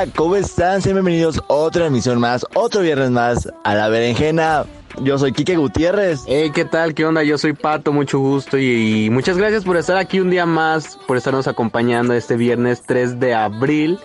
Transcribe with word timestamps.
Hola, 0.00 0.12
¿cómo 0.16 0.34
están? 0.36 0.80
Sean 0.80 0.94
bienvenidos 0.94 1.42
a 1.46 1.52
otra 1.52 1.84
emisión 1.84 2.18
más, 2.20 2.46
otro 2.54 2.80
viernes 2.80 3.10
más 3.10 3.52
a 3.64 3.74
La 3.74 3.90
Berenjena. 3.90 4.64
Yo 5.02 5.18
soy 5.18 5.32
Quique 5.32 5.58
Gutiérrez. 5.58 6.22
Hey, 6.26 6.52
¿qué 6.54 6.64
tal? 6.64 6.94
¿Qué 6.94 7.04
onda? 7.04 7.22
Yo 7.22 7.36
soy 7.36 7.52
Pato, 7.52 7.92
mucho 7.92 8.18
gusto 8.18 8.56
y, 8.56 9.04
y 9.04 9.10
muchas 9.10 9.36
gracias 9.36 9.62
por 9.62 9.76
estar 9.76 9.98
aquí 9.98 10.18
un 10.18 10.30
día 10.30 10.46
más, 10.46 10.98
por 11.06 11.18
estarnos 11.18 11.48
acompañando 11.48 12.14
este 12.14 12.38
viernes 12.38 12.80
3 12.86 13.20
de 13.20 13.34
abril. 13.34 13.98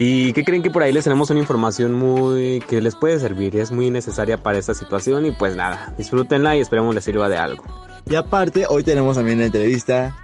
¿Y 0.00 0.32
qué 0.32 0.42
creen 0.42 0.64
que 0.64 0.72
por 0.72 0.82
ahí 0.82 0.92
les 0.92 1.04
tenemos 1.04 1.30
una 1.30 1.38
información 1.38 1.94
muy 1.94 2.60
que 2.68 2.80
les 2.80 2.96
puede 2.96 3.20
servir? 3.20 3.54
Es 3.54 3.70
muy 3.70 3.92
necesaria 3.92 4.42
para 4.42 4.58
esta 4.58 4.74
situación 4.74 5.24
y 5.24 5.30
pues 5.30 5.54
nada, 5.54 5.94
disfrútenla 5.96 6.56
y 6.56 6.60
esperemos 6.60 6.96
les 6.96 7.04
sirva 7.04 7.28
de 7.28 7.36
algo. 7.36 7.62
Y 8.10 8.16
aparte, 8.16 8.66
hoy 8.68 8.82
tenemos 8.82 9.14
también 9.14 9.38
una 9.38 9.46
entrevista 9.46 10.16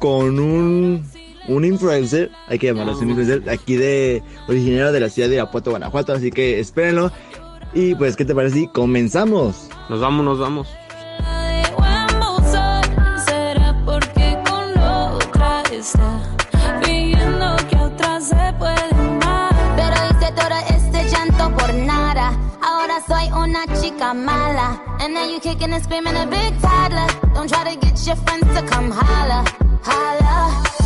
con 0.00 0.40
un, 0.40 1.04
un 1.48 1.64
influencer, 1.64 2.30
hay 2.48 2.58
que 2.58 2.66
llamarlo 2.68 2.92
así, 2.92 3.04
un 3.04 3.10
influencer, 3.10 3.48
aquí 3.48 3.76
de 3.76 4.22
originario 4.48 4.92
de 4.92 5.00
la 5.00 5.08
ciudad 5.08 5.28
de 5.28 5.36
Irapuato, 5.36 5.70
Guanajuato, 5.70 6.12
así 6.12 6.30
que 6.30 6.60
espérenlo. 6.60 7.10
Y 7.74 7.94
pues, 7.94 8.16
¿qué 8.16 8.24
te 8.24 8.34
parece 8.34 8.56
si 8.56 8.68
comenzamos? 8.68 9.68
Nos 9.88 10.00
vamos, 10.00 10.24
nos 10.24 10.38
vamos. 10.38 10.68
Será 13.26 13.82
porque 13.84 14.38
con 14.48 14.74
la 14.74 15.12
otra 15.12 15.62
está 15.72 16.22
fingiendo 16.82 17.56
que 17.68 17.76
a 17.76 17.82
otra 17.82 18.20
se 18.20 18.54
puede 18.58 18.94
amar. 18.94 19.54
Pero 19.76 19.96
hice 20.10 20.32
todo 20.32 20.58
este 20.74 21.10
llanto 21.10 21.56
por 21.56 21.74
nada. 21.74 22.32
Ahora 22.62 22.94
soy 23.06 23.28
una 23.32 23.66
chica 23.80 24.14
mala. 24.14 24.80
And 25.00 25.12
now 25.12 25.24
you 25.24 25.38
kicking 25.40 25.72
and 25.72 25.82
screaming 25.82 26.16
a 26.16 26.26
big 26.26 26.58
toddler. 26.60 27.06
Don't 27.34 27.48
try 27.48 27.74
to 27.74 27.78
get 27.78 28.06
your 28.06 28.16
friends 28.16 28.46
to 28.54 28.62
come 28.66 28.90
holla. 28.90 29.44
Holla. 29.82 30.85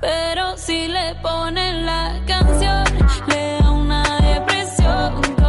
Pero 0.00 0.56
si 0.56 0.88
le 0.88 1.14
ponen 1.16 1.84
la 1.84 2.18
canción, 2.26 2.84
le 3.28 3.58
da 3.60 3.70
una 3.70 4.20
depresión 4.20 5.39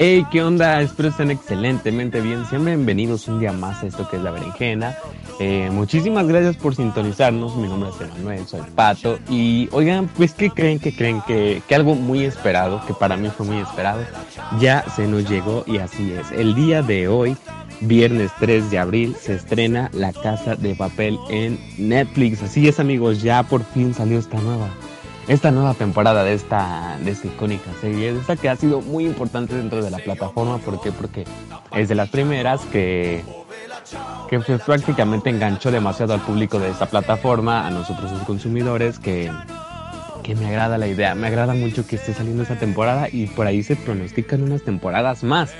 Hey, 0.00 0.24
¿qué 0.30 0.44
onda? 0.44 0.80
Espero 0.80 1.08
estén 1.08 1.32
excelentemente 1.32 2.20
bien. 2.20 2.46
Sean 2.46 2.64
bienvenidos 2.64 3.26
un 3.26 3.40
día 3.40 3.50
más 3.50 3.82
a 3.82 3.88
esto 3.88 4.08
que 4.08 4.14
es 4.14 4.22
La 4.22 4.30
Berenjena. 4.30 4.96
Eh, 5.40 5.70
muchísimas 5.72 6.24
gracias 6.28 6.56
por 6.56 6.76
sintonizarnos. 6.76 7.56
Mi 7.56 7.66
nombre 7.66 7.90
es 7.90 8.00
Emanuel, 8.00 8.46
soy 8.46 8.60
Pato. 8.76 9.18
Y 9.28 9.68
oigan, 9.72 10.06
pues, 10.16 10.34
¿qué 10.34 10.50
creen? 10.50 10.78
que 10.78 10.94
creen? 10.94 11.20
Que, 11.26 11.64
que 11.66 11.74
algo 11.74 11.96
muy 11.96 12.22
esperado, 12.22 12.80
que 12.86 12.94
para 12.94 13.16
mí 13.16 13.28
fue 13.28 13.44
muy 13.44 13.58
esperado, 13.58 14.04
ya 14.60 14.84
se 14.94 15.08
nos 15.08 15.28
llegó 15.28 15.64
y 15.66 15.78
así 15.78 16.12
es. 16.12 16.30
El 16.30 16.54
día 16.54 16.80
de 16.80 17.08
hoy, 17.08 17.36
viernes 17.80 18.30
3 18.38 18.70
de 18.70 18.78
abril, 18.78 19.16
se 19.20 19.34
estrena 19.34 19.90
La 19.92 20.12
Casa 20.12 20.54
de 20.54 20.76
Papel 20.76 21.18
en 21.28 21.58
Netflix. 21.76 22.40
Así 22.44 22.68
es, 22.68 22.78
amigos, 22.78 23.20
ya 23.20 23.42
por 23.42 23.64
fin 23.64 23.92
salió 23.94 24.20
esta 24.20 24.38
nueva 24.38 24.68
esta 25.28 25.50
nueva 25.50 25.74
temporada 25.74 26.24
de 26.24 26.32
esta, 26.32 26.96
de 27.04 27.10
esta 27.10 27.26
icónica 27.26 27.70
serie, 27.80 28.16
esta 28.18 28.34
que 28.36 28.48
ha 28.48 28.56
sido 28.56 28.80
muy 28.80 29.04
importante 29.04 29.54
dentro 29.54 29.84
de 29.84 29.90
la 29.90 29.98
plataforma. 29.98 30.56
¿Por 30.58 30.80
qué? 30.80 30.90
Porque 30.90 31.24
es 31.76 31.88
de 31.88 31.94
las 31.94 32.08
primeras 32.08 32.62
que, 32.72 33.22
que 34.30 34.38
prácticamente 34.40 35.28
enganchó 35.28 35.70
demasiado 35.70 36.14
al 36.14 36.20
público 36.20 36.58
de 36.58 36.70
esta 36.70 36.86
plataforma, 36.86 37.66
a 37.66 37.70
nosotros 37.70 38.10
los 38.10 38.22
consumidores, 38.22 38.98
que, 38.98 39.30
que 40.22 40.34
me 40.34 40.46
agrada 40.46 40.78
la 40.78 40.88
idea. 40.88 41.14
Me 41.14 41.26
agrada 41.26 41.52
mucho 41.52 41.86
que 41.86 41.96
esté 41.96 42.14
saliendo 42.14 42.42
esta 42.42 42.58
temporada 42.58 43.08
y 43.12 43.26
por 43.26 43.46
ahí 43.46 43.62
se 43.62 43.76
pronostican 43.76 44.42
unas 44.42 44.62
temporadas 44.62 45.24
más. 45.24 45.52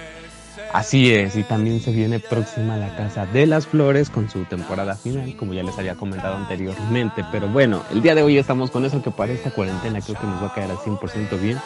Así 0.73 1.13
es, 1.15 1.35
y 1.37 1.45
también 1.45 1.81
se 1.81 1.93
viene 1.93 2.21
próxima 2.21 2.77
La 2.77 2.95
Casa 2.95 3.25
de 3.25 3.47
las 3.47 3.67
Flores 3.67 4.11
con 4.11 4.29
su 4.29 4.45
temporada 4.45 4.95
final, 4.97 5.35
como 5.37 5.55
ya 5.55 5.63
les 5.63 5.79
había 5.79 5.95
comentado 5.95 6.37
anteriormente. 6.37 7.25
Pero 7.33 7.49
bueno, 7.49 7.83
el 7.91 8.03
día 8.03 8.15
de 8.15 8.23
hoy 8.23 8.37
estamos 8.37 8.71
con 8.71 8.85
eso 8.85 9.03
que 9.03 9.11
para 9.11 9.33
esta 9.33 9.51
cuarentena 9.51 10.01
creo 10.03 10.19
que 10.21 10.27
nos 10.27 10.43
va 10.43 10.49
a 10.49 10.55
caer 10.55 10.71
al 10.71 10.77
100% 10.77 11.41
bien. 11.41 11.59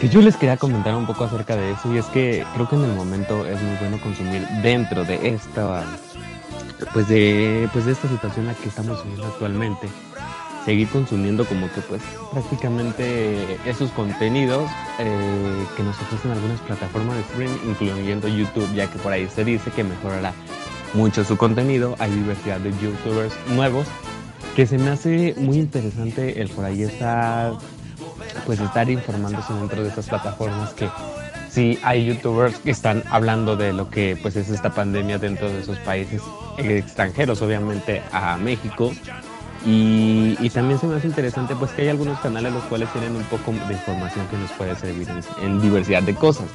Que 0.00 0.08
yo 0.08 0.20
les 0.20 0.36
quería 0.36 0.56
comentar 0.58 0.94
un 0.94 1.06
poco 1.06 1.24
acerca 1.24 1.56
de 1.56 1.72
eso 1.72 1.92
y 1.94 1.98
es 1.98 2.06
que 2.06 2.44
creo 2.54 2.68
que 2.68 2.76
en 2.76 2.84
el 2.84 2.92
momento 2.92 3.46
es 3.46 3.60
muy 3.62 3.76
bueno 3.76 4.00
consumir 4.02 4.46
dentro 4.62 5.04
de 5.04 5.28
esta 5.28 5.84
pues 6.92 7.08
de 7.08 7.68
pues 7.72 7.86
de 7.86 7.92
esta 7.92 8.08
situación 8.08 8.46
en 8.46 8.52
la 8.52 8.54
que 8.54 8.68
estamos 8.68 9.02
viviendo 9.04 9.28
actualmente 9.28 9.88
seguir 10.64 10.88
consumiendo 10.88 11.44
como 11.44 11.70
que 11.72 11.80
pues 11.82 12.02
prácticamente 12.30 13.58
esos 13.66 13.90
contenidos 13.90 14.70
eh, 14.98 15.66
que 15.76 15.82
nos 15.82 16.00
ofrecen 16.00 16.30
algunas 16.30 16.60
plataformas 16.60 17.16
de 17.16 17.22
streaming, 17.22 17.70
incluyendo 17.70 18.28
YouTube, 18.28 18.72
ya 18.74 18.90
que 18.90 18.98
por 18.98 19.12
ahí 19.12 19.28
se 19.28 19.44
dice 19.44 19.70
que 19.70 19.82
mejorará 19.84 20.32
mucho 20.94 21.24
su 21.24 21.36
contenido. 21.36 21.96
Hay 21.98 22.10
diversidad 22.10 22.60
de 22.60 22.70
youtubers 22.78 23.34
nuevos 23.48 23.86
que 24.54 24.66
se 24.66 24.78
me 24.78 24.90
hace 24.90 25.34
muy 25.38 25.58
interesante 25.58 26.40
el 26.40 26.48
por 26.50 26.64
ahí 26.64 26.82
estar 26.82 27.54
pues 28.46 28.60
estar 28.60 28.88
informándose 28.90 29.52
dentro 29.54 29.82
de 29.82 29.88
estas 29.88 30.08
plataformas 30.08 30.74
que 30.74 30.88
sí 31.48 31.78
hay 31.82 32.06
youtubers 32.06 32.58
que 32.58 32.70
están 32.70 33.02
hablando 33.10 33.56
de 33.56 33.72
lo 33.72 33.88
que 33.88 34.18
pues 34.20 34.36
es 34.36 34.48
esta 34.48 34.70
pandemia 34.70 35.18
dentro 35.18 35.48
de 35.48 35.60
esos 35.60 35.78
países 35.78 36.22
extranjeros, 36.58 37.40
obviamente 37.40 38.02
a 38.12 38.36
México 38.36 38.92
y, 39.64 40.36
y, 40.40 40.50
también 40.50 40.78
se 40.78 40.86
me 40.86 40.96
hace 40.96 41.06
interesante 41.06 41.54
pues 41.54 41.70
que 41.72 41.82
hay 41.82 41.88
algunos 41.88 42.18
canales 42.18 42.52
los 42.52 42.64
cuales 42.64 42.90
tienen 42.92 43.14
un 43.14 43.22
poco 43.24 43.52
de 43.52 43.74
información 43.74 44.26
que 44.28 44.36
nos 44.36 44.50
puede 44.52 44.74
servir 44.74 45.08
en, 45.08 45.20
en 45.44 45.60
diversidad 45.60 46.02
de 46.02 46.14
cosas. 46.14 46.46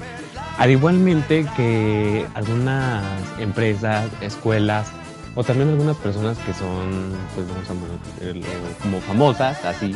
Al 0.57 0.71
igualmente 0.71 1.45
que 1.55 2.25
algunas 2.33 3.03
empresas, 3.39 4.09
escuelas, 4.21 4.91
o 5.35 5.43
también 5.43 5.69
algunas 5.69 5.95
personas 5.97 6.35
que 6.39 6.53
son, 6.53 7.13
pues 7.35 7.47
vamos 7.47 7.69
a 7.69 8.19
poner, 8.19 8.43
como 8.81 8.99
famosas, 9.01 9.63
así, 9.65 9.95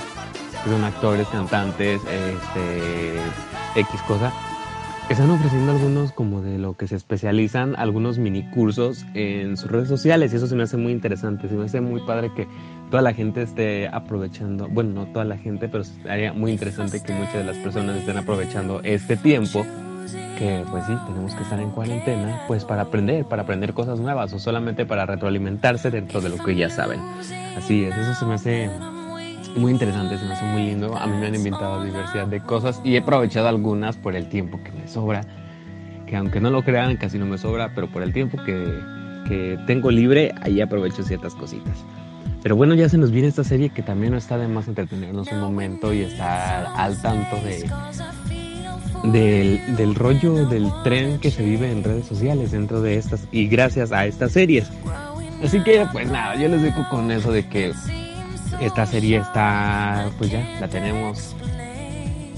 que 0.64 0.70
son 0.70 0.84
actores, 0.84 1.28
cantantes, 1.30 2.00
este, 2.06 3.20
X 3.76 4.02
cosa, 4.08 4.32
están 5.10 5.32
ofreciendo 5.32 5.72
algunos 5.72 6.12
como 6.12 6.42
de 6.42 6.60
lo 6.60 6.78
que 6.78 6.88
se 6.88 6.96
especializan, 6.96 7.76
algunos 7.76 8.20
mini 8.20 8.50
cursos 8.52 9.04
en 9.16 9.58
sus 9.58 9.70
redes 9.70 9.88
sociales 9.88 10.32
y 10.32 10.36
eso 10.36 10.46
se 10.46 10.56
me 10.56 10.62
hace 10.64 10.78
muy 10.78 10.92
interesante, 10.92 11.50
se 11.50 11.56
me 11.56 11.66
hace 11.66 11.82
muy 11.82 12.02
padre 12.02 12.32
que 12.36 12.48
toda 12.92 13.02
la 13.02 13.14
gente 13.14 13.42
esté 13.42 13.88
aprovechando, 13.88 14.68
bueno, 14.68 14.92
no 14.92 15.06
toda 15.08 15.26
la 15.26 15.38
gente, 15.38 15.70
pero 15.70 15.84
sería 15.84 16.34
muy 16.34 16.52
interesante 16.52 17.02
que 17.02 17.14
muchas 17.14 17.36
de 17.36 17.44
las 17.46 17.58
personas 17.58 17.96
estén 17.96 18.18
aprovechando 18.18 18.82
este 18.84 19.18
tiempo 19.18 19.66
que 20.38 20.64
pues 20.70 20.86
sí, 20.86 20.94
tenemos 21.08 21.34
que 21.34 21.44
estar 21.44 21.60
en 21.60 21.70
cuarentena, 21.72 22.42
pues 22.48 22.66
para 22.66 22.84
aprender, 22.84 23.26
para 23.26 23.44
aprender 23.44 23.74
cosas 23.74 24.00
nuevas 24.00 24.34
o 24.34 24.40
solamente 24.40 24.86
para 24.86 25.06
retroalimentarse 25.06 25.90
dentro 25.90 26.20
de 26.20 26.30
lo 26.30 26.38
que 26.38 26.56
ya 26.56 26.70
saben. 26.70 27.00
Así 27.58 27.86
es, 27.86 27.96
eso 27.96 28.14
se 28.14 28.26
me 28.26 28.34
hace 28.34 28.70
muy 29.56 29.72
interesante, 29.72 30.18
se 30.18 30.26
me 30.26 30.34
hace 30.34 30.46
muy 30.46 30.64
lindo. 30.64 30.96
A 30.98 31.08
mí 31.08 31.18
me 31.18 31.28
han 31.28 31.36
invitado 31.36 31.80
a 31.80 31.86
diversidad 31.86 32.28
de 32.28 32.42
cosas 32.42 32.82
y 32.84 32.96
he 32.96 33.00
aprovechado 33.00 33.48
algunas 33.48 33.96
por 33.96 34.16
el 34.16 34.28
tiempo 34.28 34.60
que 34.64 34.72
me 34.72 34.88
sobra. 34.88 35.22
Que 36.08 36.18
aunque 36.18 36.42
no 36.42 36.50
lo 36.50 36.64
crean, 36.64 36.98
casi 36.98 37.18
no 37.18 37.26
me 37.26 37.38
sobra, 37.38 37.72
pero 37.74 37.88
por 37.88 38.04
el 38.04 38.12
tiempo 38.12 38.38
que, 38.44 38.80
que 39.28 39.58
tengo 39.66 39.92
libre, 39.92 40.34
ahí 40.42 40.60
aprovecho 40.60 41.04
ciertas 41.04 41.36
cositas. 41.36 41.86
Pero 42.42 42.56
bueno, 42.56 42.74
ya 42.74 42.90
se 42.90 42.98
nos 42.98 43.12
viene 43.12 43.28
esta 43.28 43.44
serie 43.44 43.70
que 43.70 43.84
también 43.84 44.12
no 44.12 44.18
está 44.18 44.38
de 44.38 44.48
más 44.48 44.68
entretenernos 44.68 45.32
un 45.32 45.40
momento 45.40 45.94
y 45.94 46.02
estar 46.02 46.68
al 46.76 47.00
tanto 47.02 47.36
de, 47.38 47.70
del, 49.12 49.76
del, 49.76 49.96
rollo 49.96 50.48
del 50.48 50.72
tren 50.84 51.20
que 51.20 51.30
se 51.30 51.44
vive 51.44 51.72
en 51.72 51.84
redes 51.84 52.08
sociales 52.08 52.52
dentro 52.52 52.82
de 52.82 52.98
estas 52.98 53.28
y 53.32 53.48
gracias 53.48 53.92
a 53.92 54.06
estas 54.06 54.32
series. 54.32 54.70
Así 55.44 55.62
que 55.62 55.86
pues 55.92 56.10
nada, 56.10 56.36
yo 56.36 56.48
les 56.48 56.62
dejo 56.62 56.88
con 56.90 57.12
eso 57.12 57.32
de 57.32 57.48
que 57.48 57.74
esta 58.60 58.86
serie 58.86 59.18
está, 59.18 60.10
pues 60.18 60.32
ya, 60.32 60.44
la 60.60 60.68
tenemos 60.68 61.36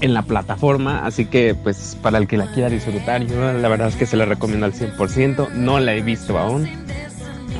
en 0.00 0.14
la 0.14 0.22
plataforma, 0.22 1.04
así 1.04 1.26
que 1.26 1.54
pues 1.54 1.96
para 2.02 2.18
el 2.18 2.26
que 2.26 2.36
la 2.36 2.52
quiera 2.52 2.68
disfrutar, 2.68 3.24
yo 3.26 3.52
la 3.52 3.68
verdad 3.68 3.88
es 3.88 3.96
que 3.96 4.06
se 4.06 4.16
la 4.16 4.24
recomiendo 4.24 4.66
al 4.66 4.72
100%, 4.72 5.52
no 5.52 5.80
la 5.80 5.94
he 5.94 6.02
visto 6.02 6.38
aún, 6.38 6.68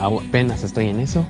apenas 0.01 0.63
estoy 0.63 0.89
en 0.89 1.01
eso, 1.01 1.27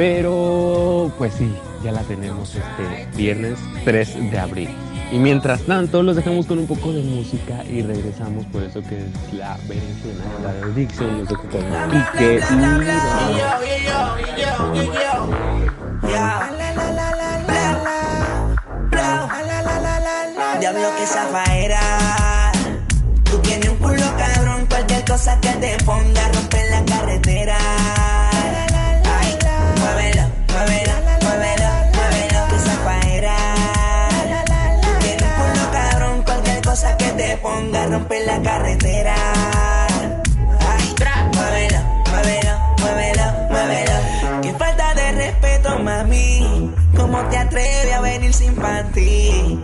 pero 0.00 1.12
pues 1.18 1.34
sí, 1.34 1.54
ya 1.84 1.92
la 1.92 2.00
tenemos 2.04 2.54
este 2.54 3.06
viernes 3.18 3.58
3 3.84 4.30
de 4.30 4.38
abril. 4.38 4.70
Y 5.12 5.18
mientras 5.18 5.60
tanto, 5.64 6.02
los 6.02 6.16
dejamos 6.16 6.46
con 6.46 6.58
un 6.58 6.66
poco 6.66 6.90
de 6.90 7.02
música 7.02 7.62
y 7.66 7.82
regresamos 7.82 8.46
por 8.46 8.62
eso 8.62 8.80
que 8.80 8.96
es 8.96 9.34
la 9.34 9.58
berenjena, 9.68 10.24
la 10.42 10.54
de 10.54 10.72
Dixon, 10.72 11.18
los 11.18 11.28
dejo 11.28 11.42
con 11.42 11.60
Pique 11.90 12.40
Diablo 20.60 20.88
que 20.96 21.06
zafaera. 21.06 22.52
Tú 23.24 23.36
tienes 23.40 23.68
un 23.68 23.76
culo 23.76 24.16
cabrón, 24.16 24.64
cualquier 24.66 25.04
cosa 25.04 25.38
que 25.42 25.50
te 25.50 25.84
ponga 25.84 26.32
romper 26.32 26.70
la 26.70 26.84
carretera. 26.86 27.59
Cosa 36.70 36.96
que 36.96 37.10
te 37.18 37.36
ponga 37.38 37.84
romper 37.86 38.24
la 38.26 38.40
carretera. 38.42 39.16
Ay, 40.68 40.94
muévelo, 41.34 41.80
muévelo, 42.10 42.54
muévelo, 42.78 43.24
muévelo. 43.50 43.96
Qué 44.42 44.52
falta 44.54 44.94
de 44.94 45.10
respeto, 45.10 45.78
mami. 45.80 46.72
¿Cómo 46.96 47.18
te 47.28 47.38
atreves 47.38 47.92
a 47.92 48.00
venir 48.02 48.32
sin 48.32 48.54
panty? 48.54 49.58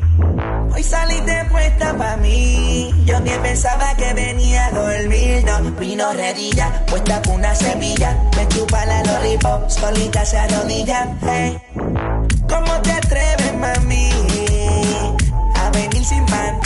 Hoy 0.74 0.82
saliste 0.82 1.44
puesta 1.44 1.96
pa' 1.96 2.16
mí. 2.16 2.92
Yo 3.04 3.20
ni 3.20 3.30
pensaba 3.30 3.94
que 3.94 4.12
venía 4.12 4.66
a 4.66 4.70
dormir. 4.72 5.44
No, 5.44 5.62
vino 5.78 6.12
redilla, 6.12 6.84
puesta 6.86 7.22
con 7.22 7.36
una 7.36 7.54
semilla. 7.54 8.18
Me 8.36 8.48
chupa 8.48 8.84
la 8.84 9.04
lollipop, 9.04 9.68
solita 9.68 10.24
se 10.24 10.38
arrodilla. 10.38 11.16
Hey. 11.22 11.56
¿Cómo 12.48 12.72
te 12.82 12.90
atreves, 12.90 13.54
mami? 13.54 14.10
A 15.54 15.70
venir 15.70 16.04
sin 16.04 16.26
panty. 16.26 16.65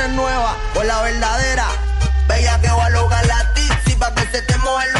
Generaciones 0.00 0.16
nuevas 0.16 0.56
la 0.84 1.02
verdadera. 1.02 1.66
Bella 2.26 2.60
que 2.60 2.68
va 2.68 2.86
a 2.86 2.90
lograr 2.90 3.26
la 3.26 3.52
tizi 3.54 3.96
pa' 3.96 4.14
que 4.14 4.26
se 4.30 4.42
te 4.42 4.56
mojen 4.58 4.92
los 4.94 4.99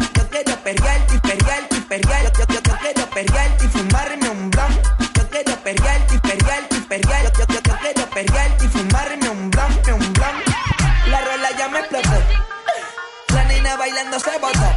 Fumarme 8.91 9.29
un 9.29 9.49
blon, 9.49 9.71
un 9.93 10.13
blon. 10.13 10.35
La 11.07 11.21
rola 11.21 11.49
ya 11.57 11.67
me 11.69 11.79
explotó. 11.79 12.09
La 13.33 13.43
nena 13.45 13.75
bailando 13.77 14.19
se 14.19 14.37
botó. 14.39 14.69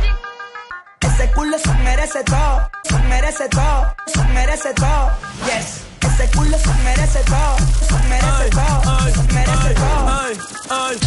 Ese 1.00 1.30
culo 1.32 1.58
se 1.58 1.74
merece 1.74 2.24
todo, 2.24 2.70
se 2.84 2.98
merece 3.08 3.48
todo, 3.48 3.94
se 4.06 4.24
merece 4.24 4.74
todo. 4.74 5.10
Yes. 5.46 5.82
Ese 6.00 6.30
culo 6.36 6.56
se 6.58 6.74
merece 6.84 7.20
todo, 7.24 7.56
se 7.88 8.08
merece 8.08 8.50
todo, 8.50 9.10
se 9.10 9.32
merece 9.34 9.74
todo. 9.74 10.20
Ay, 10.20 10.38
ay. 10.70 11.00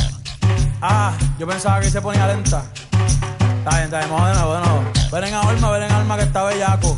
Ah, 0.81 1.13
yo 1.39 1.47
pensaba 1.47 1.79
que 1.79 1.89
se 1.89 2.01
ponía 2.01 2.27
lenta. 2.27 2.63
Está 3.59 3.69
bien, 3.71 3.83
está 3.85 3.99
bien, 3.99 4.11
vamos 4.11 4.27
de 4.29 4.35
nuevo, 4.35 4.53
de 4.53 4.61
nuevo. 4.61 4.91
Ven 5.11 5.23
en 5.23 5.33
alma, 5.33 5.71
ven 5.71 5.83
en 5.83 5.91
alma 5.91 6.17
que 6.17 6.23
está 6.23 6.43
bellaco. 6.43 6.97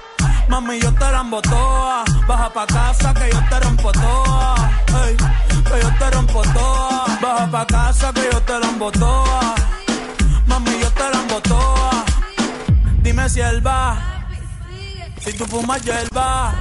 Mami, 0.51 0.81
yo 0.81 0.91
te 0.95 1.09
la 1.09 1.23
toa. 1.49 2.03
Baja 2.27 2.49
pa' 2.51 2.67
casa 2.67 3.13
que 3.13 3.31
yo 3.31 3.39
te 3.49 3.57
rompo 3.61 3.89
toa. 3.93 4.55
Que 5.69 5.79
yo 5.81 5.89
te 5.97 6.11
rompo 6.11 6.41
toa. 6.41 7.05
Baja 7.21 7.47
pa' 7.49 7.65
casa 7.65 8.11
que 8.11 8.29
yo 8.29 8.41
te 8.41 8.59
la 8.59 8.91
toa. 8.91 9.55
Mami, 10.47 10.71
yo 10.81 10.89
te 10.91 11.07
la 11.09 11.39
toa. 11.39 12.03
Dime 13.01 13.29
si 13.29 13.39
él 13.39 13.65
va. 13.65 13.95
Si 15.21 15.31
tú 15.37 15.45
fumas, 15.45 15.81
yo 15.85 15.93
él 15.93 16.09
va. 16.13 16.53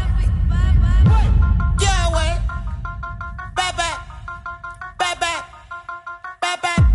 Yeah, 1.80 2.09
wey. 2.14 2.32
Pepe. 3.56 3.90
Pepe. 4.99 5.32
Pepe. 6.38 6.89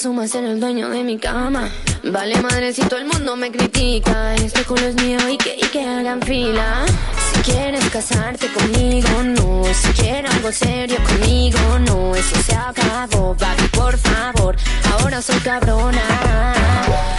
suma 0.00 0.26
ser 0.26 0.44
el 0.44 0.58
dueño 0.58 0.88
de 0.88 1.04
mi 1.04 1.18
cama. 1.18 1.68
Vale 2.02 2.40
madre 2.40 2.72
si 2.72 2.80
todo 2.82 2.98
el 2.98 3.04
mundo 3.04 3.36
me 3.36 3.52
critica. 3.52 4.34
Este 4.34 4.64
culo 4.64 4.86
es 4.86 4.94
mío 4.94 5.18
y 5.28 5.36
que, 5.36 5.56
y 5.56 5.66
que 5.66 5.84
hagan 5.84 6.22
fila. 6.22 6.86
Si 7.34 7.42
quieres 7.42 7.84
casarte 7.90 8.46
conmigo, 8.50 9.10
no. 9.22 9.62
Si 9.74 9.88
quieres 10.00 10.32
algo 10.34 10.50
serio 10.52 10.96
conmigo, 11.06 11.78
no. 11.80 12.14
Eso 12.14 12.36
se 12.42 12.54
acabó, 12.54 13.34
baby, 13.34 13.68
por 13.72 13.98
favor. 13.98 14.56
Ahora 14.90 15.20
soy 15.20 15.38
cabrona. 15.40 16.54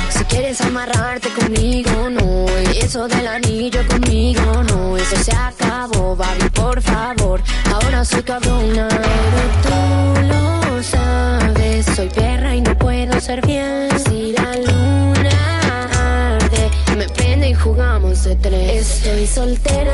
Si 0.09 0.23
quieres 0.23 0.59
amarrarte 0.61 1.29
conmigo, 1.29 2.09
no. 2.09 2.45
Y 2.73 2.79
eso 2.79 3.07
del 3.07 3.27
anillo 3.27 3.87
conmigo, 3.87 4.63
no. 4.63 4.97
Eso 4.97 5.17
se 5.17 5.35
acabó, 5.35 6.15
baby, 6.15 6.49
por 6.49 6.81
favor. 6.81 7.41
Ahora 7.71 8.03
soy 8.03 8.23
cabrona. 8.23 8.87
soltera 19.33 19.90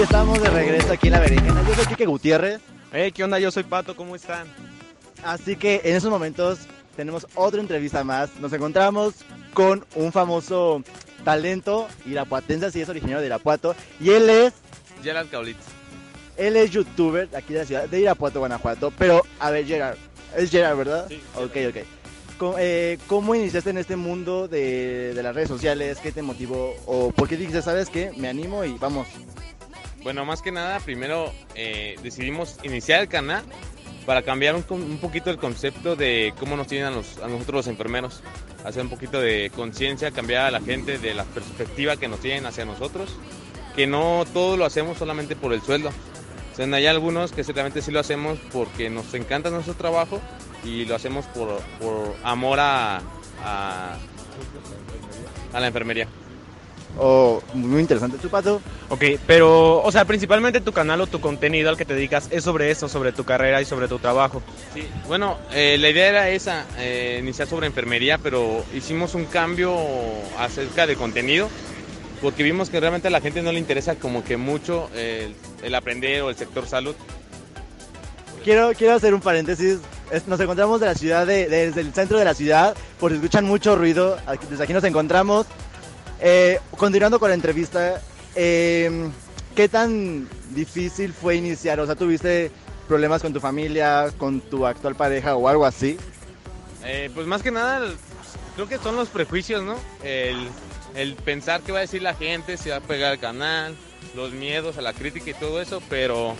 Y 0.00 0.02
estamos 0.02 0.42
de 0.42 0.48
regreso 0.48 0.92
aquí 0.94 1.08
en 1.08 1.12
la 1.12 1.20
berenjena. 1.20 1.62
Yo 1.68 1.74
soy 1.74 1.84
Kike 1.84 2.06
Gutiérrez. 2.06 2.62
Hey, 2.90 3.12
¿qué 3.12 3.22
onda? 3.22 3.38
Yo 3.38 3.50
soy 3.50 3.64
Pato, 3.64 3.94
¿cómo 3.94 4.16
están? 4.16 4.46
Así 5.22 5.56
que 5.56 5.82
en 5.84 5.94
esos 5.94 6.10
momentos 6.10 6.60
tenemos 6.96 7.26
otra 7.34 7.60
entrevista 7.60 8.02
más. 8.02 8.34
Nos 8.40 8.50
encontramos 8.54 9.12
con 9.52 9.84
un 9.96 10.10
famoso 10.10 10.82
talento 11.22 11.86
irapuatense, 12.06 12.64
así 12.64 12.80
es 12.80 12.88
originario 12.88 13.20
de 13.20 13.26
Irapuato. 13.26 13.76
Y 14.00 14.08
él 14.08 14.30
es, 14.30 14.54
Gerald 15.02 15.28
Caulitz. 15.28 15.60
él 16.38 16.56
es 16.56 16.70
youtuber 16.70 17.28
de 17.28 17.36
aquí 17.36 17.52
de 17.52 17.58
la 17.58 17.66
ciudad 17.66 17.86
de 17.86 18.00
Irapuato, 18.00 18.38
Guanajuato. 18.38 18.94
Pero, 18.96 19.26
a 19.38 19.50
ver, 19.50 19.66
Gerard, 19.66 19.98
es 20.34 20.50
Gerard, 20.50 20.78
¿verdad? 20.78 21.08
Sí, 21.10 21.20
Ok, 21.36 21.56
ok. 21.68 21.76
¿Cómo, 22.38 22.54
eh, 22.58 22.98
¿Cómo 23.06 23.34
iniciaste 23.34 23.68
en 23.68 23.76
este 23.76 23.96
mundo 23.96 24.48
de, 24.48 25.12
de 25.12 25.22
las 25.22 25.34
redes 25.34 25.50
sociales? 25.50 25.98
¿Qué 26.02 26.10
te 26.10 26.22
motivó? 26.22 26.74
¿O 26.86 27.10
por 27.10 27.28
qué 27.28 27.36
dijiste, 27.36 27.60
sabes 27.60 27.90
qué? 27.90 28.12
Me 28.16 28.28
animo 28.28 28.64
y 28.64 28.78
vamos. 28.78 29.06
Bueno, 30.02 30.24
más 30.24 30.40
que 30.42 30.50
nada, 30.50 30.80
primero 30.80 31.32
eh, 31.54 31.96
decidimos 32.02 32.56
iniciar 32.62 33.00
el 33.02 33.08
canal 33.08 33.42
para 34.06 34.22
cambiar 34.22 34.54
un, 34.54 34.62
poquito 34.98 35.30
el 35.30 35.36
concepto 35.36 35.94
de 35.94 36.32
cómo 36.40 36.56
nos 36.56 36.66
tienen 36.68 36.88
a, 36.88 36.90
los- 36.90 37.18
nosotros 37.18 37.54
los 37.54 37.66
enfermeros. 37.66 38.22
Hacer 38.64 38.82
un 38.82 38.88
poquito 38.88 39.20
de 39.20 39.50
conciencia, 39.54 40.10
cambiar 40.10 40.46
a 40.46 40.50
la 40.50 40.60
gente 40.60 40.98
de 40.98 41.14
la 41.14 41.24
perspectiva 41.24 41.96
que 41.96 42.08
nos 42.08 42.20
tienen 42.20 42.46
hacia 42.46 42.64
nosotros. 42.64 43.14
Que 43.76 43.86
no 43.86 44.24
todo 44.32 44.56
lo 44.56 44.64
hacemos 44.64 44.96
solamente 44.98 45.36
por 45.36 45.52
el 45.52 45.60
sueldo. 45.62 45.90
O 46.52 46.56
sea, 46.56 46.66
hay 46.74 46.86
algunos 46.86 47.32
que 47.32 47.44
ciertamente 47.44 47.82
sí 47.82 47.90
lo 47.92 48.00
hacemos 48.00 48.38
porque 48.52 48.90
nos 48.90 49.12
encanta 49.14 49.50
nuestro 49.50 49.74
trabajo 49.74 50.20
y 50.64 50.86
lo 50.86 50.94
hacemos 50.96 51.26
por, 51.26 51.60
por 51.80 52.16
amor 52.24 52.58
a, 52.60 53.00
a 53.44 53.98
la 55.60 55.66
enfermería. 55.66 56.08
Oh, 56.98 57.40
muy 57.54 57.80
interesante. 57.80 58.18
¿Tu 58.18 58.28
pato? 58.28 58.60
Ok, 58.90 59.02
pero, 59.26 59.80
o 59.82 59.90
sea, 59.92 60.04
principalmente 60.04 60.60
tu 60.60 60.72
canal 60.72 61.00
o 61.00 61.06
tu 61.06 61.20
contenido 61.20 61.70
al 61.70 61.76
que 61.76 61.84
te 61.84 61.94
dedicas 61.94 62.28
es 62.30 62.44
sobre 62.44 62.70
eso, 62.70 62.88
sobre 62.88 63.12
tu 63.12 63.24
carrera 63.24 63.62
y 63.62 63.64
sobre 63.64 63.88
tu 63.88 63.98
trabajo. 63.98 64.42
Sí, 64.74 64.86
bueno, 65.08 65.38
eh, 65.52 65.76
la 65.78 65.88
idea 65.88 66.08
era 66.08 66.28
esa, 66.28 66.66
eh, 66.78 67.18
iniciar 67.22 67.48
sobre 67.48 67.66
enfermería, 67.68 68.18
pero 68.18 68.64
hicimos 68.74 69.14
un 69.14 69.24
cambio 69.26 69.74
acerca 70.38 70.86
del 70.86 70.96
contenido, 70.96 71.48
porque 72.20 72.42
vimos 72.42 72.68
que 72.68 72.80
realmente 72.80 73.08
a 73.08 73.10
la 73.10 73.20
gente 73.22 73.40
no 73.40 73.52
le 73.52 73.58
interesa 73.60 73.94
como 73.94 74.22
que 74.22 74.36
mucho 74.36 74.90
el, 74.94 75.34
el 75.62 75.74
aprender 75.74 76.20
o 76.22 76.28
el 76.30 76.36
sector 76.36 76.66
salud. 76.66 76.94
Quiero, 78.44 78.72
quiero 78.76 78.94
hacer 78.94 79.14
un 79.14 79.20
paréntesis. 79.20 79.78
Es- 80.10 80.26
Nos 80.26 80.40
encontramos 80.40 80.80
de 80.80 80.86
la 80.86 80.94
ciudad, 80.94 81.26
de, 81.26 81.48
desde 81.48 81.80
el 81.82 81.92
centro 81.94 82.18
de 82.18 82.24
la 82.24 82.34
ciudad, 82.34 82.74
por 82.98 83.10
si 83.10 83.16
escuchan 83.16 83.44
mucho 83.44 83.76
ruido. 83.76 84.18
aquí- 84.26 84.46
desde 84.50 84.64
aquí 84.64 84.72
nos 84.72 84.84
encontramos. 84.84 85.46
Eh, 86.20 86.58
continuando 86.76 87.18
con 87.18 87.28
la 87.30 87.34
entrevista, 87.34 88.00
eh, 88.34 89.08
¿qué 89.54 89.68
tan 89.68 90.28
difícil 90.50 91.12
fue 91.12 91.36
iniciar? 91.36 91.80
O 91.80 91.86
sea, 91.86 91.94
¿tuviste 91.96 92.50
problemas 92.88 93.22
con 93.22 93.32
tu 93.32 93.40
familia, 93.40 94.08
con 94.18 94.40
tu 94.40 94.66
actual 94.66 94.94
pareja 94.96 95.36
o 95.36 95.48
algo 95.48 95.64
así? 95.64 95.96
Eh, 96.84 97.10
pues 97.14 97.26
más 97.26 97.42
que 97.42 97.50
nada, 97.50 97.78
el- 97.86 97.96
creo 98.54 98.68
que 98.68 98.78
son 98.78 98.96
los 98.96 99.08
prejuicios, 99.08 99.62
¿no? 99.62 99.76
El, 100.02 100.48
el 100.94 101.14
pensar 101.14 101.60
qué 101.62 101.72
va 101.72 101.78
a 101.78 101.82
decir 101.82 102.02
la 102.02 102.14
gente, 102.14 102.56
si 102.56 102.68
va 102.70 102.76
a 102.76 102.80
pegar 102.80 103.12
al 103.12 103.18
canal, 103.18 103.74
los 104.14 104.32
miedos 104.32 104.76
a 104.76 104.82
la 104.82 104.92
crítica 104.92 105.30
y 105.30 105.34
todo 105.34 105.60
eso, 105.60 105.80
pero 105.88 106.34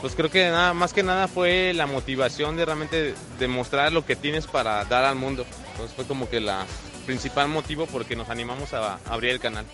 pues 0.00 0.14
creo 0.14 0.30
que 0.30 0.44
nada, 0.50 0.72
más 0.74 0.92
que 0.92 1.02
nada 1.02 1.26
fue 1.26 1.72
la 1.74 1.86
motivación 1.86 2.56
de 2.56 2.64
realmente 2.64 3.14
demostrar 3.38 3.92
lo 3.92 4.04
que 4.06 4.14
tienes 4.14 4.46
para 4.46 4.84
dar 4.84 5.04
al 5.04 5.16
mundo. 5.16 5.44
Entonces 5.72 5.94
fue 5.96 6.04
como 6.06 6.28
que 6.28 6.38
la 6.40 6.64
principal 7.06 7.48
motivo 7.48 7.86
porque 7.86 8.16
nos 8.16 8.28
animamos 8.28 8.74
a 8.74 8.98
abrir 9.06 9.30
el 9.30 9.40
canal. 9.40 9.64